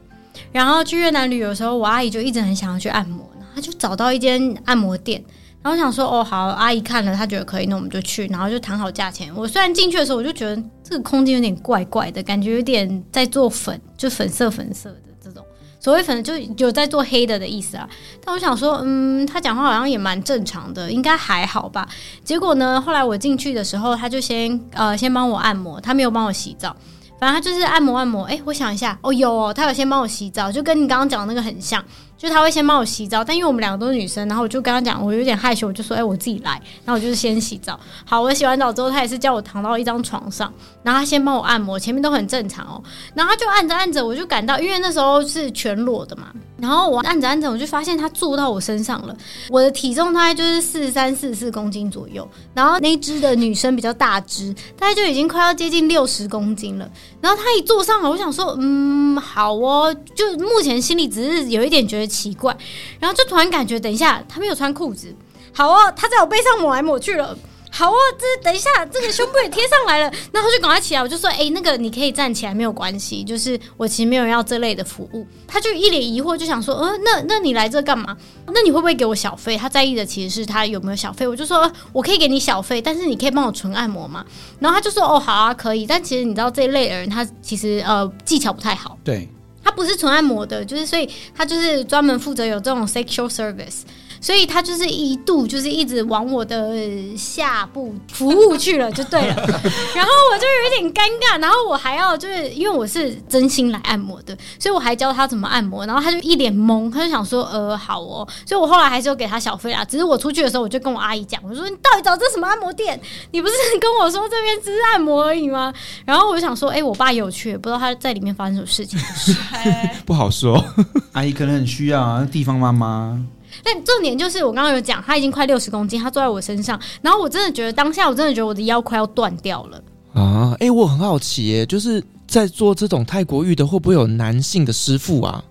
[0.54, 5.20] 然后去越南旅游的时候，我阿姨就一直很想要去按摩，她就找到一间按摩店，
[5.60, 9.34] 然后我想说哦好，阿姨看了她觉得可以，那我们就去，然后就谈好价钱。
[9.34, 15.44] 我虽然进去的时候我就觉得这个空间有点怪怪的，感觉有点在做粉，就粉色粉色的这种，
[15.80, 17.90] 所谓粉就有在做黑的的意思啊。
[18.24, 21.88] 但我想说，嗯，他讲话好像也蛮正常的，应该还好吧。
[22.22, 26.76] 结果呢，后来我进去的时候，他就先呃先帮我按摩，他没有帮我洗澡。
[27.24, 31.82] 然后他就是按摩按摩，哎、我想一下，哦，有哦，他有先帮我洗澡，就跟你刚刚讲的那个很像，
[32.16, 36.52] 就他会先帮我洗澡，但因为我们两个都是女生，然后我就跟他讲，我有点害羞，我就说，哎、我自己来，
[36.84, 37.78] 然后我就是先洗澡。
[38.04, 42.82] 好，我洗完澡之后，他也是叫我躺到一张床上，然后他先帮我按摩，前面都很正常哦，
[43.14, 49.16] 然后他就按着按着，我就感到，因为那时候是全裸的嘛，然后我按着按着，我就发现他坐到我身上了，
[49.50, 56.88] 我的体重大概就是四十三、四十四公斤左右，然后那只的女生比较大只，大概就已经快要接近六十公斤了。
[57.20, 59.94] 然后他一坐上来，我想说，嗯，好哦。
[60.14, 62.56] 就目前心里只是有一点觉得奇怪，
[63.00, 65.14] 然后就突然感觉，等一下他没有穿裤子，
[65.52, 67.36] 好哦，他在我背上抹来抹去了。
[67.76, 75.26] 好哦，这等一下，这个胸部也贴上来了，然后就赶快起来，我就说，哎、那个你可以站起来，没有关系，就是我其实没有要这类的服务。
[75.48, 78.16] 他就一脸疑惑，就想说，呃，那那你来这干嘛？
[78.46, 79.56] 那你会不会给我小费？
[79.56, 81.26] 他在意的其实是他有没有小费。
[81.26, 84.24] 我就说，我可以给你小费，但是你可以帮我纯按摩吗？
[84.60, 85.84] 然后他就说，哦，好啊，可以。
[85.84, 89.28] 但其实你知道这一类的人，他其实呃技巧不太好，对，
[89.74, 93.82] 不是纯按摩的，就是所以他就是专门负责有这种 sexual service。
[94.24, 99.34] 所以他就是一度就是一直往我的下部服务去了，就对了。
[99.94, 105.84] 然后我就有一点尴尬，然后我还要就是因为我是真心来按摩的，所以我还教他怎么按摩。
[105.84, 108.26] 然后他就一脸懵，他就想说呃好哦。
[108.46, 109.84] 所以我后来还是有给他小费啦。
[109.84, 112.98] 只是我出去的时候，我就跟我阿姨讲，我说你到底找这什么按摩店？
[113.30, 115.70] 你不是跟我说这边只是按摩而已吗？
[116.06, 118.98] 然后我就想说，哎、欸，我爸也有去，不知道他在里面发生什么事情。
[120.06, 120.64] 不好说，
[121.12, 123.20] 阿姨可能很需要啊，地方妈妈。
[123.62, 129.82] 但重点就是，我刚刚有讲，他已经快六十公斤，他坐在我身上，然后我真的觉得当下，我真的觉得我的腰快要断掉了
[130.14, 130.52] 啊！
[130.54, 135.44] 哎、欸，我很好奇耶，就是在做这种泰国浴的，会不会有男性的师傅啊？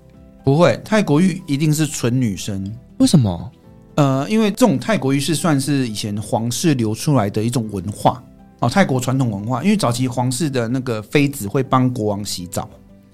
[0.44, 2.70] 不会，泰国浴一定是纯女生。
[2.98, 3.52] 为什么？
[3.96, 8.24] 呃，因为这种泰国浴是算是以前皇室流出来的一种文化
[8.60, 9.64] 哦，泰国传统文化。
[9.64, 12.68] 因为早期皇室的那个妃子会帮国王洗澡，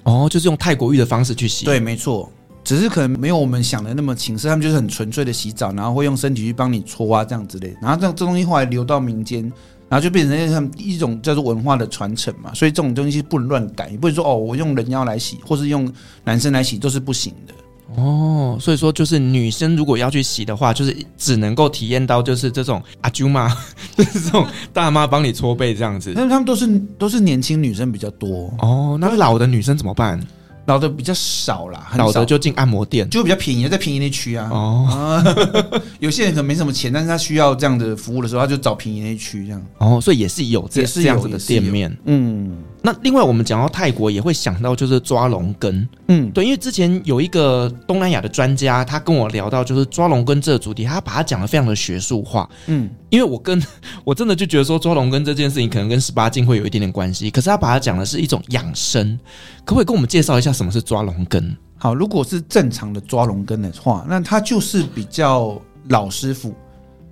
[0.03, 1.65] 哦，就是用泰国浴的方式去洗。
[1.65, 2.31] 对，没错。
[2.63, 9.41] 只是可能没有我们想的那么情色，他们就是很纯粹的洗澡，然后会用身体去帮你搓啊这样之类，然后这这东西后来流到民间，
[9.87, 15.91] 然后就变成一种叫做文化的传承嘛，所以这种东西不能乱改，不能说哦我用人妖来洗，或是用
[16.23, 17.53] 男生来洗都是不行的。
[17.95, 23.49] 哦，所以说就是女生如果要去洗的话，就是只能够体验到就是这种阿舅妈，
[23.97, 26.67] 就 是这种大妈帮你搓背这样子，但是他们都是
[26.99, 30.19] 都是年轻女生比较多哦，那老的女生怎么办？
[30.65, 34.49] 老的比较少啦，老的就进按摩店，就比较便宜，在便宜那区啊。
[34.51, 35.23] 哦，
[35.99, 39.65] 有些人可能没什么钱，但是他需要这样的服务的时候，他就找便宜那区这样。
[39.79, 41.95] 哦，所以也是有这也是这样子的店面。
[42.05, 45.87] 嗯，那另外我们讲到泰国，也会想到就是抓龙根。
[46.07, 52.49] 嗯，对，因为之前有一个东南亚的专家，他跟我聊到就是抓龙根这个主题，他把它讲得非常的学术化。
[52.67, 53.61] 嗯，因为我跟
[54.05, 59.19] 我真的就觉得说抓龙根这件事情可能跟十八禁会有一点点关系，可是他把它讲的是一种养生，
[59.65, 60.53] 可不可以跟我们介绍一下？
[60.53, 61.55] 什么是抓龙根？
[61.77, 66.55] 好，如果是正常的抓龙根的话，那他就是比较老师傅。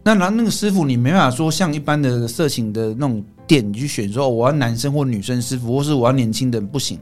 [0.08, 6.98] 那然那个师傅，你没办法说像一般的色情的那种店，你去选说我要男生或女生师傅，或是我要年轻的，不行。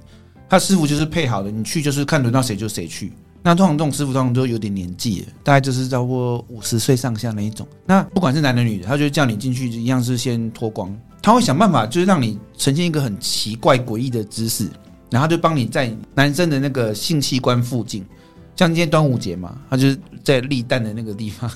[0.50, 3.14] 他师傅就是配好的，你去就是看轮到谁就谁去。
[3.44, 7.68] 那通常这种师傅通常都有点年纪了，大概就是超过 五十岁上下那一种。
[7.86, 10.92] 那不管是男的女的，他就叫你进去一样是先脱光，
[11.22, 14.68] 他会想办法就是让你呈现一个很奇怪诡异的姿势。
[15.12, 18.04] 然后就帮你在男生的那个性器官附近，
[18.56, 21.52] 像今天端午节嘛，他就是在立蛋的那个地方，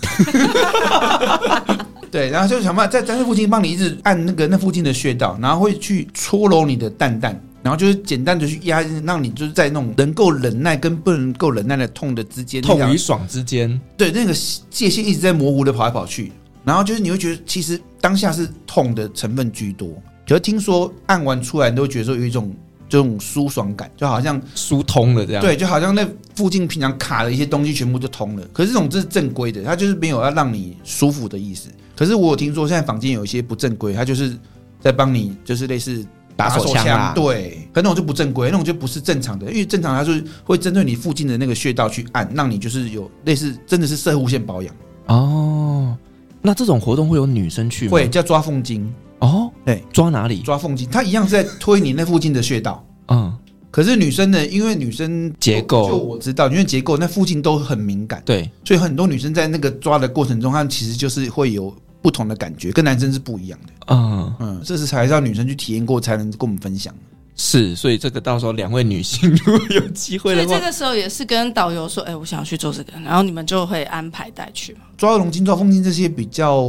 [2.12, 7.32] 对，然后就想办法在在那附近帮你一直按那个那附近的穴道，然后会去搓揉你的蛋蛋，
[7.62, 14.34] 然然后就是简单的去压，让你就是在那种能够忍耐跟不能够忍耐的痛的之间，痛与爽之间，对那个
[14.72, 16.32] 界限一直在模糊的跑来跑去。
[16.66, 19.88] 然后就是你会觉得，其实当下是痛的成分居多。
[20.28, 22.52] 可是听说按完出来，你都会觉得说有一种
[22.90, 25.42] 这种舒爽感，就好像疏通了这样。
[25.42, 28.46] 对，就好像那附近平常卡的一些东西全部就通了。
[28.52, 31.70] 可是这种这是正规的，它就是没有要让你舒服的意思。
[31.96, 34.36] 可是我有听说现在房间有一些不正规，它就是
[34.82, 44.74] 在帮你就是类似打手枪，对，可那种就不正规，那种就不是正常的，因为正常它是会针对你附近的那个穴道去按，让你就是有类似真的是射护腺保养
[45.08, 45.98] 哦。
[46.42, 47.92] 那这种活动会有女生去吗？
[47.92, 50.42] 会叫抓凤筋哦，对，抓哪里？
[50.42, 52.86] 抓凤筋，它一样是在推你那附近的穴道。
[53.10, 53.36] 嗯，
[53.72, 63.74] 可是女生呢，因为女生结构，就我知道，因为结构那附近都很敏感，对，所以很多女生在那个抓的过程中，她其实就是会有不同的感觉，跟男生是不一样的。
[63.88, 66.94] 嗯嗯，这是才让女生去体验过，才能跟我们分享。
[67.36, 74.82] 是，所以这个到时候两位女性如果有机会的话，所以这个时候也是跟导游说，哎、欸，我想要去做这个，然后你们就会安排带去嘛。
[74.98, 76.66] 抓龙筋、抓凤筋这些比较，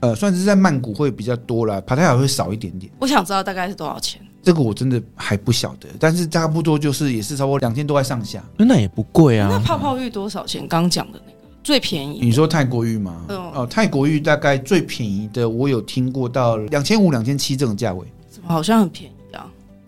[0.00, 2.90] 呃，算是在曼谷会比较多啦，帕塔亚会少一点点。
[2.98, 4.20] 我想知道大概是多少钱？
[4.42, 9.48] 这个我真的还不晓得，但是差不多就是也是差不多两千多块上下，那也不贵啊。
[9.50, 10.66] 那泡泡浴多少钱？
[10.66, 12.20] 刚讲的那个最便宜？
[12.22, 13.22] 你说泰国浴吗？
[13.28, 19.14] 嗯、哦，泰国浴大概最便宜的，我有听过到两千五、两千七这种价位，怎么好像很便宜？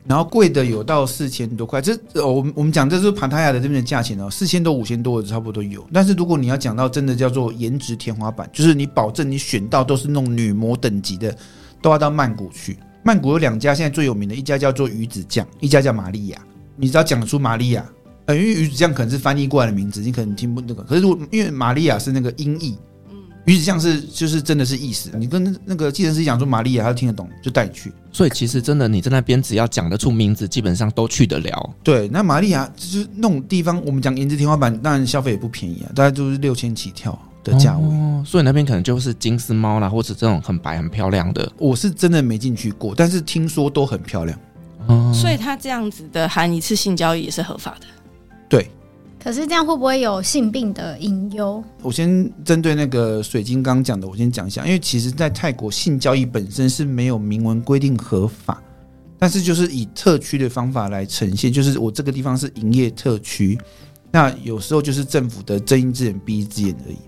[0.05, 5.87] 然后贵的有到四千多块，这我们我们讲这是帕塔亚的这边的价钱哦，四千多、五千多的差不多有。
[5.93, 11.33] 但是如果你要讲到真的叫做颜值天花板，就是你保证你选到都是那种女模等级的，
[11.81, 12.77] 都要到曼谷去。
[13.05, 16.39] 曼谷有两家现在最有名的，一家叫做鱼子酱，一家叫玛利亚。
[16.75, 17.85] 你只要讲出玛利亚，
[18.27, 20.83] 呃，因为鱼子酱可能是翻译过来的名字，你可能听不那个。
[20.83, 22.77] 可是如果因为玛利亚是那个音译。
[23.45, 27.93] 鱼子酱是就是真的是意思，你跟那个计程师讲说玛利亚，他听得懂，就带你去。
[28.13, 31.71] 所以其实真的你在那边只要讲得出名字，基本上都去得了。
[31.83, 37.85] 对，那玛利亚就是那种地方，我们讲颜值天花板，当然消费也不便宜啊，大概都是六千起跳的价位。
[37.85, 41.51] 哦，所以那边可能就是金丝猫啦，或者这种很白很漂亮的。
[41.59, 44.39] 我是真的没进去过，但是听说都很漂亮。
[44.87, 47.87] 哦，所以他这样子的含一次性交易也是合法的。
[49.23, 51.63] 可是这样会不会有性病的隐忧？
[51.81, 54.65] 我先针对那个水晶刚讲的，我先讲一下。
[54.67, 58.61] 因为其实，在泰国性交易本身是没有明文规定合法，
[59.21, 63.57] 但是就是以特区的方法来呈现，就是我这个地方是营业特区，
[64.11, 66.99] 那有时候就是政府的睁一只眼闭一只眼而已。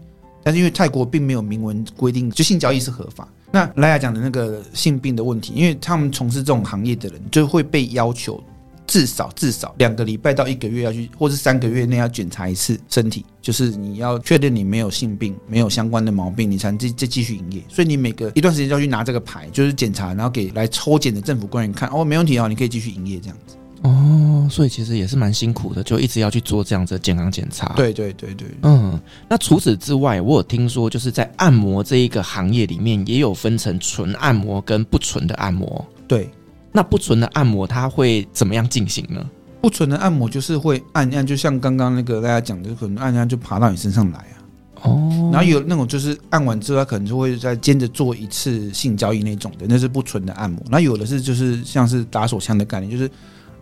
[0.45, 3.29] 但是因为泰国并没有明文规定，就性交易是合法。
[3.51, 8.41] 那莱雅讲的那个性病的问题，因为他们从事这种行业的人就会被要求。
[8.87, 17.63] 至少至少两个礼拜到一个月要去，或是三个月内要检查一次身体，就是你要确定你没有性病，没有相关的毛病，你才能再再继续营业。
[17.69, 23.57] 所以你每隔一段时间就要去拿这个牌，就是检查，然后给来抽检的政府官员看，哦，没问题哦，你可以继续营业这样子。
[23.83, 27.75] 哦，所以其实也是蛮辛苦的，就一直要去做这样子的健康检查。
[27.77, 28.99] 对对对对，嗯。
[29.29, 35.85] 那除此之外，我有听说，就是在按摩这一个行业里面，也有分成纯按摩跟不纯的按摩。
[36.09, 36.31] 对。
[36.77, 39.25] 那不纯的按摩它会怎么样进行呢？
[39.61, 44.35] 不纯的按摩就是会按按，就像刚刚那个大家讲的，可能按按就爬到你身上来啊。
[44.83, 45.31] 哦。
[45.33, 50.61] 然后有那种就是按完之后，他可能就会再接着做一次性交易那种的，那是不纯的按摩。
[50.69, 53.09] 那有的是就是像是打手枪的概念，就是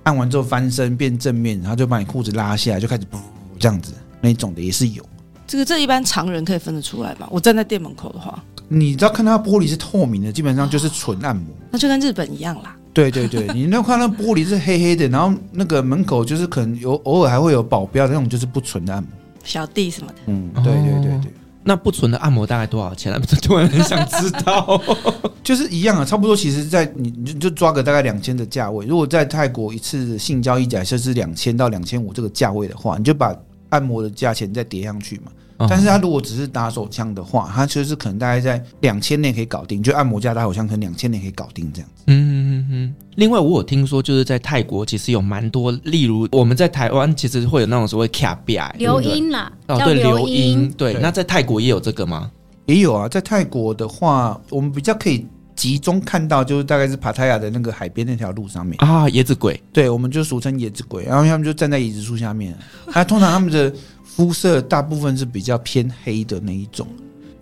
[0.04, 3.18] 按完之后翻身变正面，然后就把你裤子拉下来，就开始噗
[3.58, 5.04] 这样子那种的也是有。
[5.46, 7.28] 这个这一般常人可以分得出来吧？
[7.30, 11.44] 我站在店门口的话，你只要看它玻璃是透明的，基本上就是纯按摩。
[11.70, 12.74] 那就跟日本一样啦。
[12.92, 19.10] 对对对，你那看那玻璃是黑黑的，然后那个门口就是可能有偶尔还会有保镖，那种就是不纯的按摩，
[19.42, 20.14] 小弟什么的。
[20.26, 21.32] 嗯，对对对对。
[21.64, 23.20] 那不纯的按摩大概多少钱啊？
[23.40, 24.82] 突然很想知道。
[25.44, 26.36] 就是一样啊，差不多。
[26.36, 28.84] 其实，在你你就抓个大概两千的价位。
[28.84, 33.34] 如果在泰国一次性交易假设是两千到两千五这个价位的话，你就把
[33.68, 35.30] 按摩的价钱再叠上去嘛。
[35.68, 42.02] 但是他如果只是打手枪的话，他其实可能大概在两千内可以搞定，就按摩加打手枪可能两千内可以搞定这样子。
[42.08, 42.41] 嗯
[42.72, 42.94] 嗯嗯。
[43.16, 50.94] 另外，我有听说就是在泰国其实有蛮多，例如我们在台湾其实会有那种所谓卡比亚流音啦，哦对，流音对。
[50.94, 52.30] 那在泰国也有这个吗？
[52.66, 62.56] 也有啊，在泰国的话，我们比较可以集中看到，就是大概是帕塔亚的那个海边那条路上面啊，椰子鬼，对，我们就俗称椰子鬼，然后他们就站在椰子树下面，
[62.90, 63.72] 还通常他们的。
[64.14, 66.86] 肤色大部分是比较偏黑的那一种，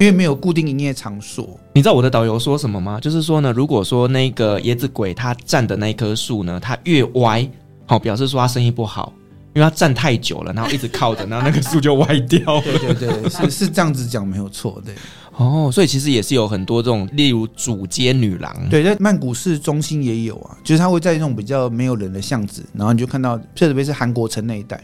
[0.00, 1.60] 因为没有固定营业场所。
[1.74, 2.98] 你知道我的导游说什么吗？
[2.98, 7.46] 就是说呢，如果说那个椰子鬼他站的那棵树呢，它越歪，
[7.84, 9.12] 好表示说他生意不好；
[9.54, 12.62] 因为他站太久了，然后一直靠着，然后那个树就歪掉了。
[12.80, 14.94] 对对对，是是这样子讲没有错，对。
[15.36, 24.82] 哦，所以其实也是有很多这种，例如主街女郎，对，在曼谷市中心也有啊，就是他会在那种比较没有人的巷子，然后你就看到，特别是韩国城那一带。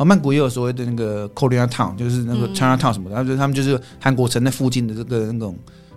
[0.00, 5.54] 哦，曼谷也有所谓的那个 Korea Town，就是那个 China Town 什么的，他、嗯、就他们就是韩国城那附近的这个那种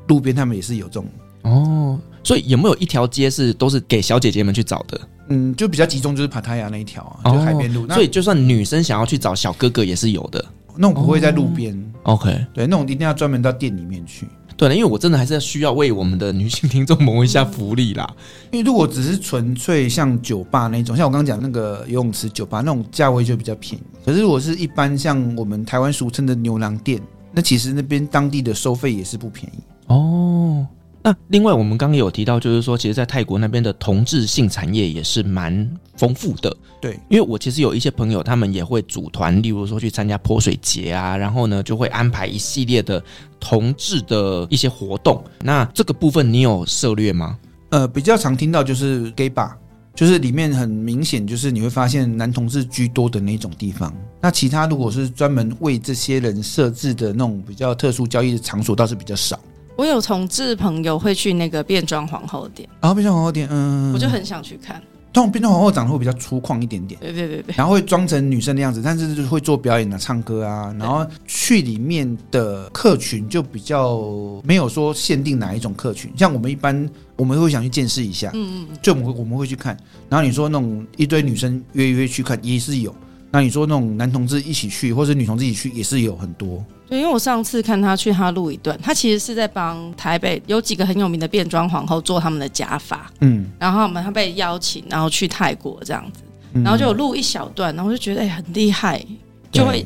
[0.08, 1.06] 路边，他们也是有这种。
[1.44, 5.00] 哦，所以有没有一条街是都是给小姐姐们去找的？
[5.30, 7.84] 嗯，就比较集中，就是帕塔亚那一条啊，就海边路。
[7.84, 10.44] 哦、所以就算女生想要去找小哥哥也是有的，
[10.76, 11.74] 那种不会在路边。
[12.04, 14.28] 哦、OK，对，那种一定要专门到店里面去。
[14.64, 18.10] 对了，因为我真的还是需要为我们的女性听众谋一下福利啦。
[18.50, 23.84] 因为如果只是纯粹像酒吧那种，像我刚刚讲那个游泳池酒吧那种，价位就比较便宜。
[24.06, 26.98] 可是如果是一般像我们台湾俗称的牛郎店，
[27.34, 30.66] 那其实那边当地的收费也是不便宜哦。
[31.02, 36.56] 那另外，我们刚刚有提到，就是说，其实，在泰国那边的同质性产业也是蛮丰富的。
[36.82, 43.04] 对，因为我其实有一些朋友，他们也会组团，例如说去参加泼水节啊，然后呢，就会安排一系列的
[43.40, 45.24] 同志的一些活动。
[45.42, 47.38] 那这个部分你有涉略吗？
[47.70, 49.52] 呃，比较常听到就是 gay bar，
[49.96, 53.94] 就是里面很明显就是你会发现男同志居多的那种地方。
[54.22, 59.40] 那其他如果是专门为这些人设置的那种比较特殊交易的场所，倒是比较少。
[59.76, 64.80] 我有同志朋友会去那个变装皇后店，然后变装皇后店，嗯，我就很想去看。
[65.14, 74.02] 这种变装皇后长得会比较粗犷一点点，对对对对，然后会装成女生的样子，但是就是会做表演啊、唱歌啊，然后去里面的客群就比较
[74.44, 79.78] 没有说限定哪一种客群，像我们一般我们会想去见识一下，嗯嗯，就我们会我们会去看，
[80.10, 82.94] 然后你说那种一堆女生约约去看也是有。
[83.34, 86.64] 那你说那种男同志一起去，或者女同志一起去，也是有很多。
[86.88, 93.12] 对，因为我上次看他去，他录一段，他其实是在帮台北有几个很有名的变装皇后做他们的假发。
[93.22, 96.22] 嗯，然后我们他被邀请，然后去泰国这样子，
[96.64, 99.04] 然后就有录一小段，然后我就觉得哎、欸、很厉害，
[99.52, 99.84] 就会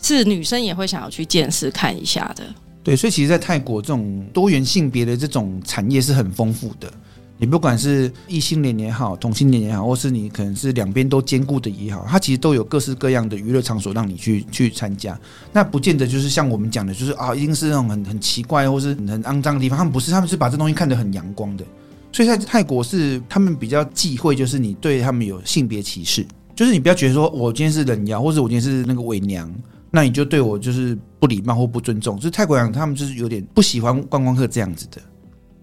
[0.00, 2.42] 是女生也会想要去见识看一下的。
[2.82, 6.90] 对，所以其实，在泰国这种多元性别的这种产业是很丰富的。
[7.40, 15.18] 你不管是异性恋也好，同性恋也好，或是你可能是两边都兼顾的也好，它其实都有各式各样的娱乐场所让你去去参加。
[15.50, 19.78] 那不见得就是像我们讲的，就是啊，一定是那种很很奇怪或是很肮脏的地方。
[19.78, 21.64] 他们不是，他们是把这东西看得很阳光的。
[22.12, 29.50] 所以在泰国是他们比较忌讳，就是你对他们有性别歧视，就是你不要觉得说我今天是人妖，或者我今天是那个伪娘，
[29.90, 32.16] 那你就对我就是不礼貌或不尊重。
[32.16, 35.00] 就是泰国人他们就是有点不喜欢观光客这样子的。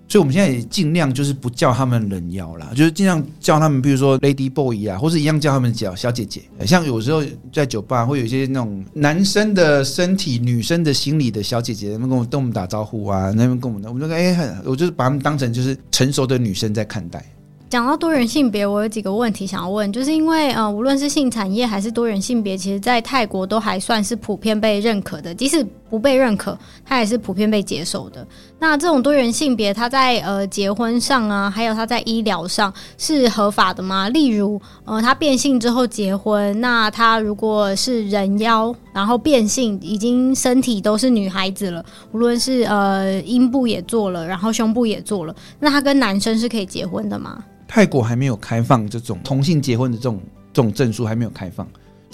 [0.10, 6.41] 所以，我们现在也尽量就是不叫他们人妖啦，就是尽量叫他们，比如说 Lady Boy 啊，或是一样叫他们叫小姐姐。
[6.66, 17.24] 像有时候在酒吧会有一些那种男生的身体、女生的心理的小姐姐，他们跟我们跟我们打招呼啊，那边跟我们，我们就说哎，我就是把他们当成就是成熟的女生在看待。
[17.70, 28.26] 讲到多元性别，我有几个问题想要问，就是因为呃，无论是性产业还是多元性别，其实在泰国都还算是普遍被认可的，即使不被认可，它也是普遍被接受的。
[28.60, 34.10] 那这种多元性别，他在呃结婚上啊，还有他在医疗上是合法的吗？
[34.10, 47.43] 例如，呃，他变性之后结婚，那他如果是人妖，然后变性，已经身体都是女孩子了，无论是呃阴部也做了，然后胸部也做了，那他跟男生是可以结婚的吗？
[47.68, 50.20] 泰国还没有开放这种同性结婚的这种
[50.51, 51.68] 这种证书还没有开放，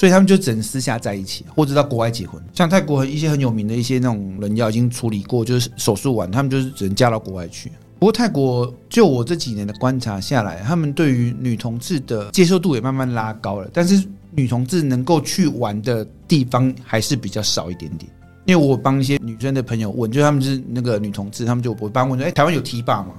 [0.03, 2.37] 所以他们就只能私下在一起，或者到国外结婚。
[2.53, 7.71] 像泰国一些很有名的一些那种人妖已经处理过，就是手术完，他们就是只能嫁到国外去。
[7.99, 18.11] 不过泰国就我这几年的观察下来，他们对于女同志的接受度也慢慢拉高了，但是女同志能够去玩的地方还是比较少一点点。
[18.43, 23.13] 因为我帮一些女生的朋友问，就他们是那个女同志，他们就我帮问说：“哎，台湾有 T 吧吗？”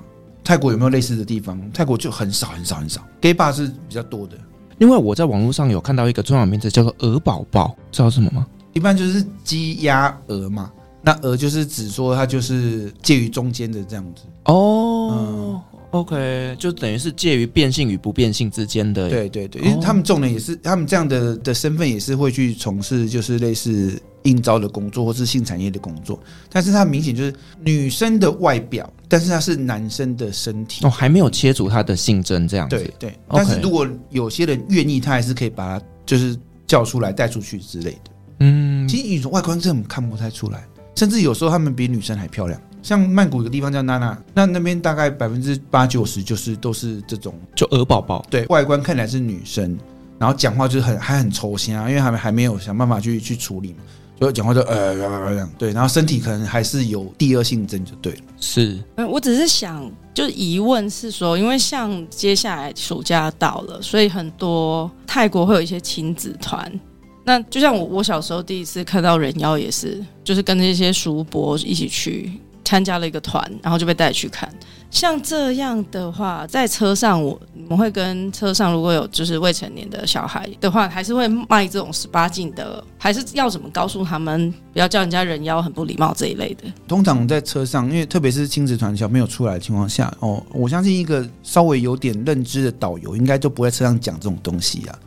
[0.45, 1.59] 泰国有没有类似的地方？
[1.73, 4.37] 泰国就很少很少很少，gay bar 是比较多的。
[4.85, 8.47] 另外，我在网络上有看到一个中文名字叫做“鹅宝宝”，知道什么吗？
[8.75, 10.71] 一般就是鸡鸭鹅嘛。
[11.01, 14.25] 那鹅就是指说它就是介于中间的这样子。
[14.45, 15.44] 哦、嗯、
[15.95, 19.09] ，OK，就等于是介于变性与不变性之间的。
[19.09, 24.01] 对对对，因为他们众人也是，他们这样的的身份也是会去从事，就是类似。
[24.25, 26.19] 应招的工作或是性产业的工作，
[26.49, 32.79] 但是他明显就是女生的外表，但是他是男生的身体哦，还没有切除他的性征这样子。
[32.79, 36.35] 对对，但是如果有些人愿意，他还是可以把他就是
[36.67, 38.11] 叫出来带出去之类的。
[38.39, 42.59] 嗯，其实女生外观真的看不太出来，甚至有时候他们比女生还漂亮。
[42.85, 48.23] 像曼谷有个地方叫娜娜，那那边大概百分之八九十就是都是这种，就鹅宝宝。
[48.29, 49.77] 对，外观看起来是女生，
[50.19, 53.77] 然后讲话就是很还很抽象啊，因为还还没有想办法去去处理嘛。
[54.21, 58.19] 就讲话就呃这样，对，然后身体可能还是有第二性征，就对了。
[58.39, 66.71] 是，嗯，我只是想，就是疑问是说，因为像接下来暑假到了，所以很多泰国会有一些亲子团。
[67.25, 72.31] 那就像我，我小时候第一次看到人妖也是，就是跟那些叔伯一起去
[72.75, 74.53] 参加了一个团，然后就被带去看。
[74.91, 86.65] 像这样的话，在车上我我们会跟车上如果有就是未成年的小孩的话，还是会卖这种十八禁的，还是要怎么告诉他们不要叫人家人妖很不礼貌这一类的？
[86.89, 94.99] 通常在车上，因为特别是亲子团小朋友出来的情况下，哦，我相信一个稍微有点认知的导游应该就不会车上讲这种东西啊。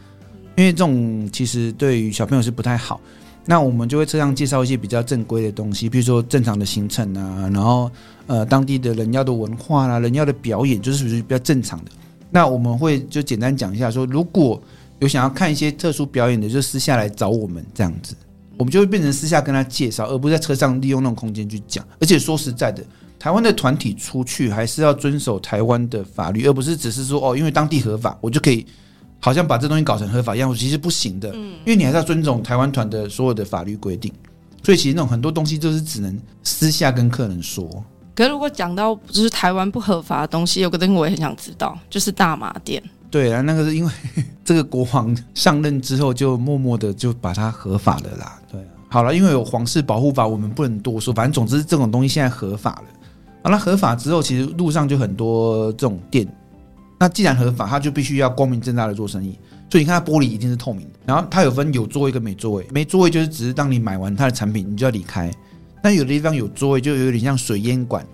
[0.55, 3.01] 因为这种其实对于小朋友是不太好，
[3.50, 7.89] 那我们就会车上介绍一些比较正规的东西，比如说正常的行程啊，然后
[8.26, 11.91] 呃当地的人妖的文化啦、啊，人妖的表演就是属于比较正常的。
[12.30, 14.62] 那我们会就简单讲一下，说如果
[15.00, 18.14] 有想要看一些特殊表演的，就私下来找我们这样子，
[18.58, 21.86] 我们就会变成私下跟他介绍，而不是在车上利用那种空间去讲。
[22.02, 22.84] 而且说实在的，
[23.18, 28.66] 台湾的团体出去还是要遵守台湾的法律，而不是只是说哦，因为当地合法，我就可以。
[29.20, 31.32] 好像把这东西搞成合法一样，其实不行的。
[31.34, 34.11] 嗯，因为你还是要尊重台湾团的所有的法律规定，
[34.63, 37.68] 所以其实那种很多东西就是只能私下跟客人说。
[38.15, 42.82] 可是如果讲到就是台湾不合法的东西，有个东西我也很想知道，就是大麻店。
[43.09, 43.91] 对啊，那个是因为
[44.43, 48.39] 这个国王上任之后就默默的就把它合法了啦。
[48.51, 51.13] 对啊，好了，因为有皇室保护法，我们不能多说。
[51.13, 52.84] 反正总之这种东西现在合法了。
[53.43, 56.28] 好了，合法之后，其实路上就很多这种店。
[57.00, 59.38] 那既然合法，他就必须要光明正大的做生意。
[59.70, 61.00] 所以你看，它玻璃一定是透明的。
[61.06, 65.30] 然后它有分有座位跟没座位，没座位就是只是当你买完它的产品，你就要离开。
[65.84, 68.06] 但有的地方有座位，就有点像水烟馆，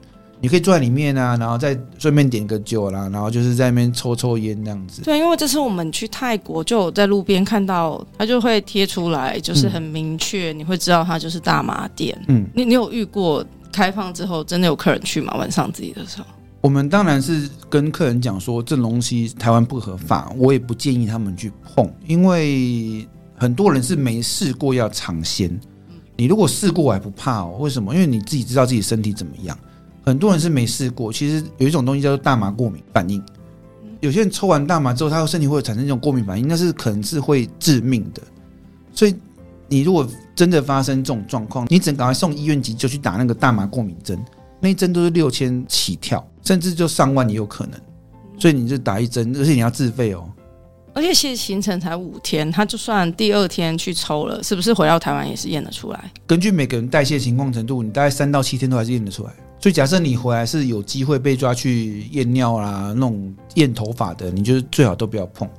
[0.41, 5.03] 你可以坐在里面啊，然后再顺便点个酒啦，然后就是在那边抽抽烟这样子。
[5.03, 12.19] 对，因为这次我们去泰国，就有在路边看到，它就会贴出来，就是很明确，你会知道它就是大麻店。
[12.27, 15.35] 嗯，你你有遇过开放之后真的有客人去吗？
[15.37, 16.25] 晚上自己的时候？
[16.63, 23.05] 我们当然是跟客人讲说，这东西台湾不合法，我也不建议他们去碰，因为
[23.35, 25.59] 很多人是没试过要尝鲜。
[26.15, 27.57] 你如果试过我还不怕哦？
[27.59, 27.93] 为什么？
[27.93, 29.59] 因为你自己知道自己身体怎么样。
[30.05, 33.21] 很多人是没试过，其实有一种东西叫做大麻过敏反应。
[33.99, 38.21] 有些人抽完大麻之后，他的身体会产生一种过敏反应，那是可能是会致命的。
[38.93, 39.13] 所以
[39.67, 44.17] 你如果真的发生这种状况，你只能赶快送医院急救去打那个大麻过敏针。
[44.61, 47.79] 那一针都是六千起跳，甚至就上万也有可能，
[48.37, 50.29] 所以你就打一针，而且你要自费哦。
[50.95, 56.11] 而且其实行程才五天，他就算第二天去抽了，是不是回到台湾也是验得出来？
[56.27, 59.31] 根据每个人代谢情况程度，你大概三到七天都还是验得出来。
[59.59, 65.49] 所以假设你回来是有机会被抓去验尿啦，那种验头发的，你就是最好都不要碰。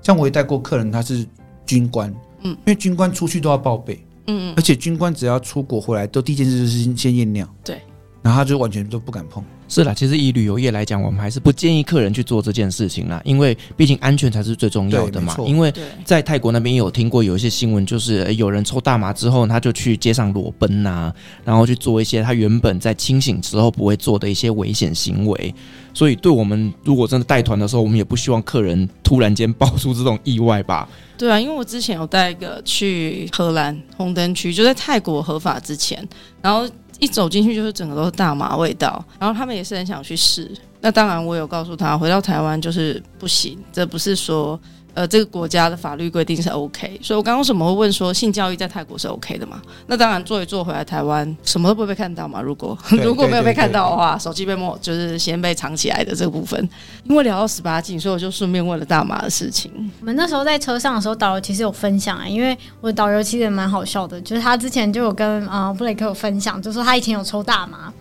[0.00, 1.26] 像我也带过客人，他是
[1.66, 3.94] 军官，嗯，因为军官出去都要报备，
[4.26, 7.80] 嗯嗯，而且军官只要出国回来，都第一件事就是先验尿，对。
[8.24, 9.44] 然后他就完全都不敢碰。
[9.68, 15.34] 是啦，其实以旅游业来讲，我们还是不建议客人去做这件事情啦，因为毕竟安全才是最重要的嘛。
[15.46, 15.72] 因为
[16.04, 21.14] 在泰国那边有听过有一些新闻，就是有人抽大麻之后，他就去街上裸奔呐、啊，
[21.44, 25.54] 然后去做一些他原本在清醒之后不会做的一些危险行为。
[25.92, 30.88] 所以，对我们如果真的带团的时候，我们也不希望客人突然间爆出这种意外吧？
[31.16, 36.06] 对啊，因为我之前有带一个去荷兰红灯区，就在泰国合法之前，
[36.42, 36.68] 然后。
[37.04, 40.50] 一走进去就是整个都是大麻味道，然后他们也是很想去试。
[40.80, 44.58] 那当然，我有告诉他，回到台湾就是不行，这不是说。
[44.94, 49.60] 呃，这个国家的法律规定是 OK，所以我刚刚为什么会问说性教育在泰国是 OK 的嘛？
[49.88, 52.40] 那当然做一做回来台湾什么都不会被看到嘛。
[52.40, 56.68] 如果 如果没有被看到的话，手机被没就是先被藏起来的这个部分。
[57.04, 59.70] 因为聊到十八禁，所以我就顺便问了大麻的事情。
[60.00, 67.92] 我们那时候在车上的时候，导游其实有分享啊，因为我的导游其实也蛮好笑的，就是他之前就有跟啊、呃、布雷克有分享，就是说他以前有抽大麻。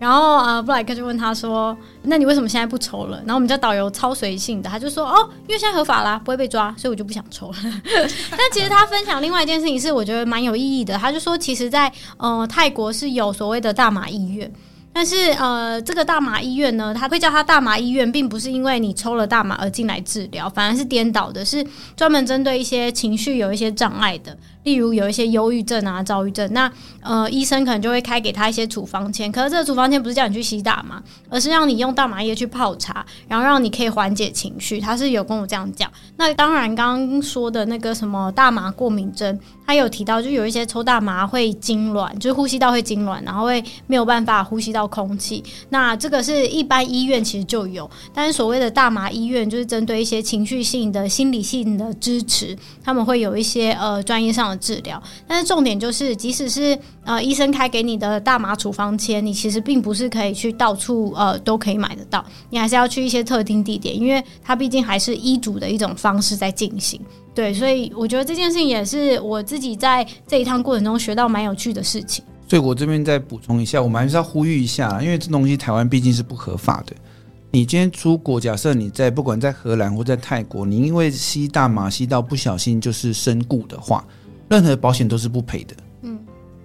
[0.00, 7.56] 然后呃，布莱克就问他说：“那你为什么现在不抽了？”然后我们家导游超随性的，他就说：“哦，因为现在合法啦，不会被抓，所以我就不想抽了。”
[8.30, 14.50] 但其实他分享另外一件事情是我觉得蛮有意义的，他就说其实在呃泰国是有所谓的大麻医院。
[14.92, 29.30] 但是，呃，这个大麻医院呢，他会叫他大麻医院，并不是因为你抽了大麻而进来治疗，反而是颠倒的，是专门针对一些情绪有一些障碍的，例如有一些忧郁症啊、躁郁症，那呃，医生可能就会开给他一些处方签。
[29.32, 34.80] 可是这个处方签不是叫你去吸大麻，而是让你用大麻叶去泡茶，然后让你可以缓解情绪。
[34.80, 35.90] 他是有跟我这样讲。
[36.16, 39.38] 那当然，刚刚说的那个什么大麻过敏症。
[39.66, 45.44] 他有提到，就有一些抽大麻会痉挛，就是呼吸道会痉挛，然后会没有办法呼吸到空气。
[45.68, 55.02] 那这个是一般医院其实就有，但是所谓的大麻医院就是针对一些情绪性的、心理性的支持，他们会有一些呃专业上治疗。
[55.26, 67.00] 但是重点就是，即使是呃医生开给你的大麻处方签，你其实并不是可以去到处呃都可以买得到，你还是要去一些特定地点，因为它毕竟还是医嘱的一种方式在进行。
[67.34, 72.24] 对，所以我觉得这件事情也是我自己在这一趟过程中学到蛮有趣的事情。
[72.48, 76.92] 所以我这边再补充一下，我们还是要呼吁一下，因为这东西台湾毕竟是不合法的。
[77.52, 84.04] 你今天出国，假设你在不管在荷兰或在泰国，你因为吸大麻吸到不小心就是身故的话，
[84.50, 85.74] 任何保险都是不赔的。
[86.02, 86.18] 嗯，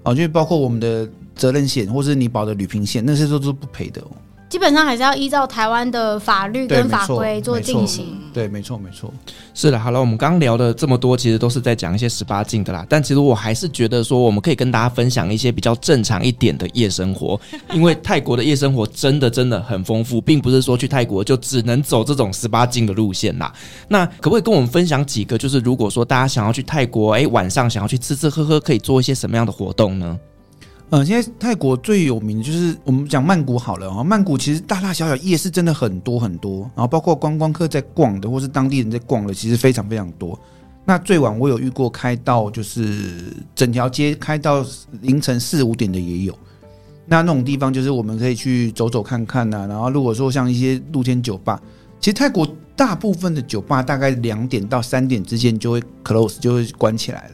[0.03, 4.11] 哦，就包括我们的责任险或是你保的旅平险，那些都是不赔的哦。
[4.55, 8.17] 基本上还是要依照台湾的法律跟法规做进行。
[8.33, 9.13] 对，没错，没错。
[9.53, 12.85] 是的，好了，我们刚刚聊的这么多，其实都是在讲一些十八禁的啦。
[12.87, 17.37] 但其实我还是觉得说，我们可以跟大家分享一些比较正常一点的夜生活，
[17.75, 23.53] 因为泰国的夜生活真的真的很丰富，并不是说去泰国就只能走这种十八禁的路线啦。
[23.89, 25.37] 那可不可以跟我们分享几个？
[25.37, 30.17] 就是如果说大家想要去泰国，哎，晚上想要去吃吃喝喝，可以做一些什么样的活动呢？
[30.95, 40.39] 嗯，现在泰国最有名就是我们讲曼谷好了啊，曼谷其实大大小小夜市真的很多很多，然后包括观光客在逛的，或是当地人在逛的，其实非常非常多。
[40.85, 44.65] 那最晚我有遇过开到就是整条街开到
[45.01, 46.33] 凌晨四五点的也有。
[47.05, 49.65] 那那种地方就是我们可以去走走看看呐。
[49.67, 51.61] 然后如果说像一些露天酒吧，
[51.99, 57.27] 其实泰国大部分的酒吧大概两点到三点之间就会 close 就会关起来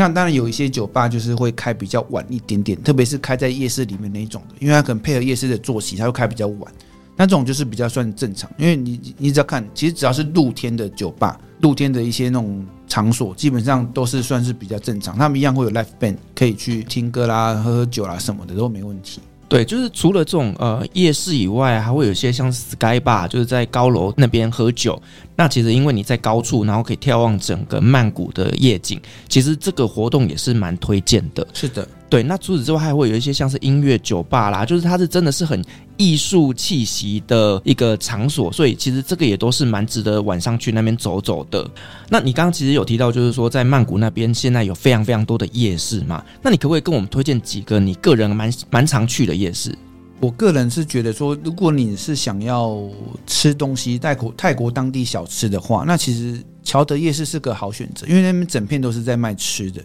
[0.00, 6.72] 那当然有一些酒吧就是会开比较晚一点点，特别是开在夜市里面那一种的，因为它可能配合夜市的作息，它会开比较晚。
[7.16, 15.18] 那这种就是比较算正常，因为你你只要看，其实只要是露天的酒吧、露天的一些那种场所，基本上都是算是比较正常。
[15.18, 19.20] 他们一样会有 live band 可以去听歌啦、喝喝酒啦什么的都没问题。
[19.50, 25.02] 对，就是除了这种呃夜市以外，还会有些像 Sky Bar，就是在高楼那边喝酒。
[25.34, 31.44] 那其实因为你在高处，然后可以眺望整个曼谷的夜景，其实这个活动也是蛮推荐的。
[31.52, 31.86] 是的。
[32.10, 35.64] 对，那除此之外还会有一些像是音乐酒吧啦，就是它是真的是很
[35.96, 41.64] 艺术气息的一个场所，所以其实这个也都是蛮值得晚上去那边走走的。
[42.08, 49.72] 那你刚刚其实有提到，就是说在曼谷那边现在有非常非常多的夜市嘛，那你可不可以跟我们推荐几个你个人蛮蛮常去的夜市？
[50.18, 52.76] 我个人是觉得说，如果你是想要
[53.24, 59.80] 吃东西，泰国泰国当地小吃的话，那其实乔德夜市是个好选择，因为那边整片都是在卖吃的。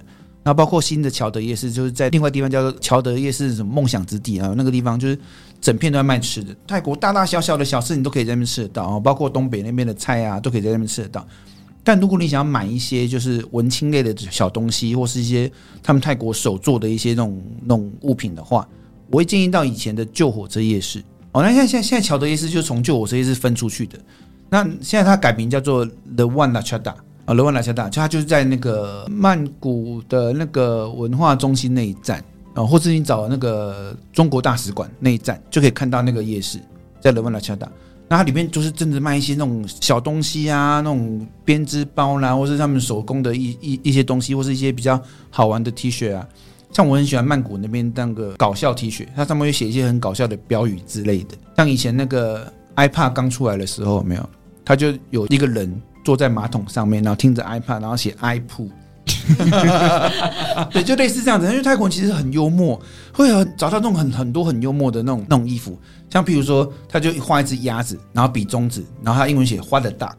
[0.48, 5.18] 那包括新的乔德夜市，就是在另外地方叫做乔德夜市，什么梦想之地啊，那个地方就是
[5.60, 6.56] 整片都在卖吃的。
[6.68, 11.28] 泰国大大小小的小吃，你都可以在那边吃得到啊，包括东北那边的菜啊，都可以在那边吃得到。
[11.84, 18.68] 但如果你想要买一些就是文青类的小东西，或是一些他们泰国手做的一些那种那种物品的话，
[19.10, 21.04] 我会建议到以前的旧火车夜市。
[21.32, 23.98] 哦，那现在现在现在乔德夜市就是从旧火车夜市分出去的。
[24.48, 26.94] 那现在它改名叫做 The One Ratchada。
[27.26, 32.24] 啊，罗万来加大，就它就是在那个曼谷的那个文化中心那一站
[32.54, 36.60] 啊，或者你找那个中国大使馆那一站，就可以看到那个夜市，
[37.02, 37.68] 在罗万来加大。
[38.08, 45.02] 那它里面就是真的卖一些那种小东西啊，那种编织包啦，或是他们手工的一一一些东西，或是一些比较
[45.32, 46.28] 好玩的 T 恤啊。
[46.72, 51.36] 像我很喜欢曼谷那边那个搞笑 T 恤，它上面会写一些很搞笑的标语之类的。
[51.58, 54.30] 像以前那个 iPad 刚出来的时候，有没有，
[54.64, 55.82] 它就有一个人。
[56.06, 58.70] 坐在马桶上面，然后听着 iPad，然后写 iPod，
[60.72, 61.48] 对，就类似这样子。
[61.48, 62.80] 因为泰国人其实很幽默，
[63.12, 65.78] 会很找到那种很很多很幽默的那种那种衣服，
[66.12, 70.16] 像譬如说，他就画一只鸭子，然后比中指，然后他英文写 What the duck，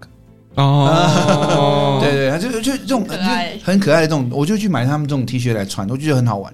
[0.57, 6.53] 哦， 对对，他就就这种很可爱，很可爱的这种，我就去买他们这种 T 恤来穿，我就觉得很好玩。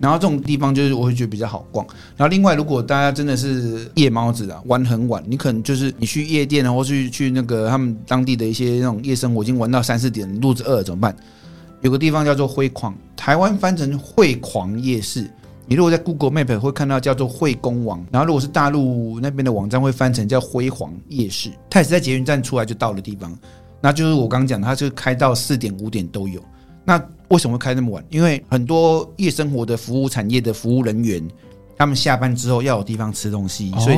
[0.00, 1.86] 然后这种地方就是我会觉得比较好逛。
[2.16, 11.14] 然后另外，如果大家真的是夜猫子啊，玩很晚，你可能就是你去夜店啊，或去去那个他们当地的一些那种夜生活，已经玩到三四点，肚子饿了怎么办？
[11.80, 15.30] 有个地方叫做辉煌，台湾翻成会狂夜市。
[15.70, 21.50] 你如果在 Google Map 会看到叫做会公王，然后如果是大陆那边的网站会翻成叫辉煌夜市。
[21.68, 23.38] 它也是在捷运站出来就到的地方，
[23.80, 26.42] 那就是我刚讲，它就开到四点五点都有。
[26.84, 26.98] 那
[27.28, 28.04] 为什么会开那么晚？
[28.10, 31.22] 因为很多夜生活的服务产业的服务人员，
[31.76, 33.96] 他们下班之后要有地方吃东西，所以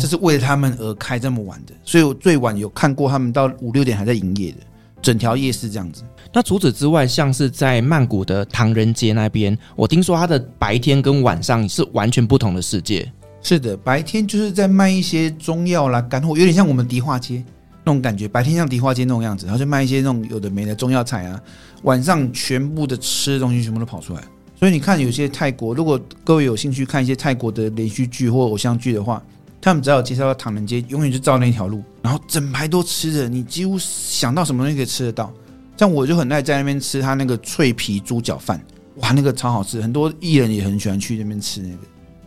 [0.00, 1.72] 这是为了他们而开这么晚的。
[1.84, 4.58] 所以我最晚有看过他们到五六点还在营业的，
[5.00, 6.02] 整条夜市这样子。
[6.32, 13.10] 那除此之外，像是在曼谷的唐人街那边，我听说它的白天跟晚上是完全不同的世界。
[13.42, 17.44] 是的，白天就是在卖一些中药啦、干货，有点像我们迪化街。
[17.84, 21.40] 那种感觉，白天像迪化街那种样子，然后就卖一些那种有的没的中药材啊。
[21.82, 24.22] 晚上全部的吃的东西全部都跑出来，
[24.54, 29.22] 所以你看，有些泰国，如果各位有兴趣看一些泰国的连续剧或偶像剧的话，
[29.60, 35.32] 他们只要有介绍到唐人街，永远就照那条路，然后整排都吃的，你几乎想到什么东西可以吃得到。
[35.76, 38.64] 像我就很爱在那边吃他那个脆皮猪脚饭，
[38.96, 41.78] 哇，那个超好吃，很多艺人也很喜欢去那边吃那个。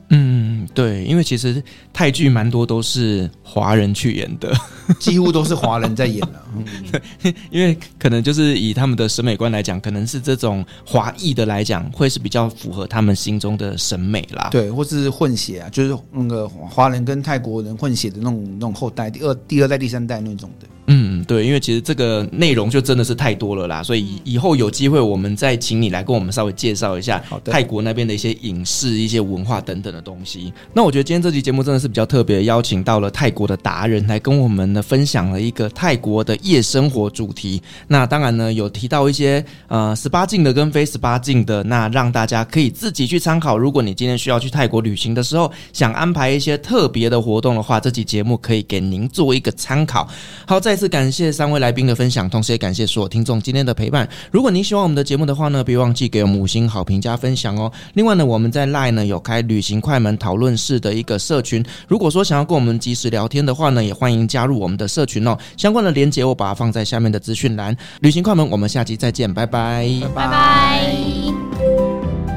[0.10, 4.54] 嗯，对，因为其实泰剧蛮多都是华人去演的，
[5.00, 6.44] 几乎都是华人在演的。
[7.24, 14.50] 嗯，因为可能就是以他们的审美观来讲，可能是这种华裔的来讲，会是比较符合他们心中的审美啦。
[14.52, 20.68] 对，或是混血啊，就是那个华人跟泰国人混血的那种那种后代，第二第二代、第三代那种的。
[20.88, 30.54] 嗯，对，因为其实这个内容就真的是太多了啦，所以以后有机会我们再请你来跟我们稍微介绍一下泰国那边的一些影视、一些文化等等的东西。
[30.74, 37.62] 那我觉得今天这期节目真的是比较特别，邀请到了泰国的达人来跟我们呢分享了一个泰国的夜生活主题。
[37.88, 43.58] 那当然呢有提到一些呃十八禁的跟非十八禁的，那让大家可以自己去参考。
[43.58, 50.08] 如果你今天需要去泰国旅行的时候，想安排一些特别的活动的话，这期节目可以给您做一个参考。
[50.46, 54.06] 好，再次感谢谢谢三位来宾的分享，同时也感谢所有听众今天的陪伴。
[54.32, 57.72] 如果您喜欢我们的节目的话呢，别忘记给我们五星好评加分享哦。
[57.94, 65.38] 另外呢，我们在 LINE 呢有开旅行快门讨论室的一个社群，如果说想要跟我们即时聊天的话呢，也欢迎加入我们的社群哦。
[65.56, 67.74] 相关的链接我把它放在下面的资讯栏。
[68.02, 70.82] 旅行快门，我们下期再见，拜拜，拜拜。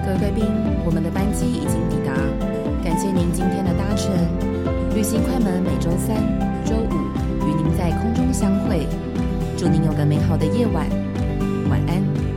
[0.07, 0.45] 各位贵宾，
[0.87, 2.15] 我们的班机已经抵达，
[2.85, 4.09] 感谢您今天的搭乘。
[4.95, 6.17] 旅行快门每周三、
[9.59, 10.89] 祝您有个美好的夜晚，
[11.69, 12.28] 晚安。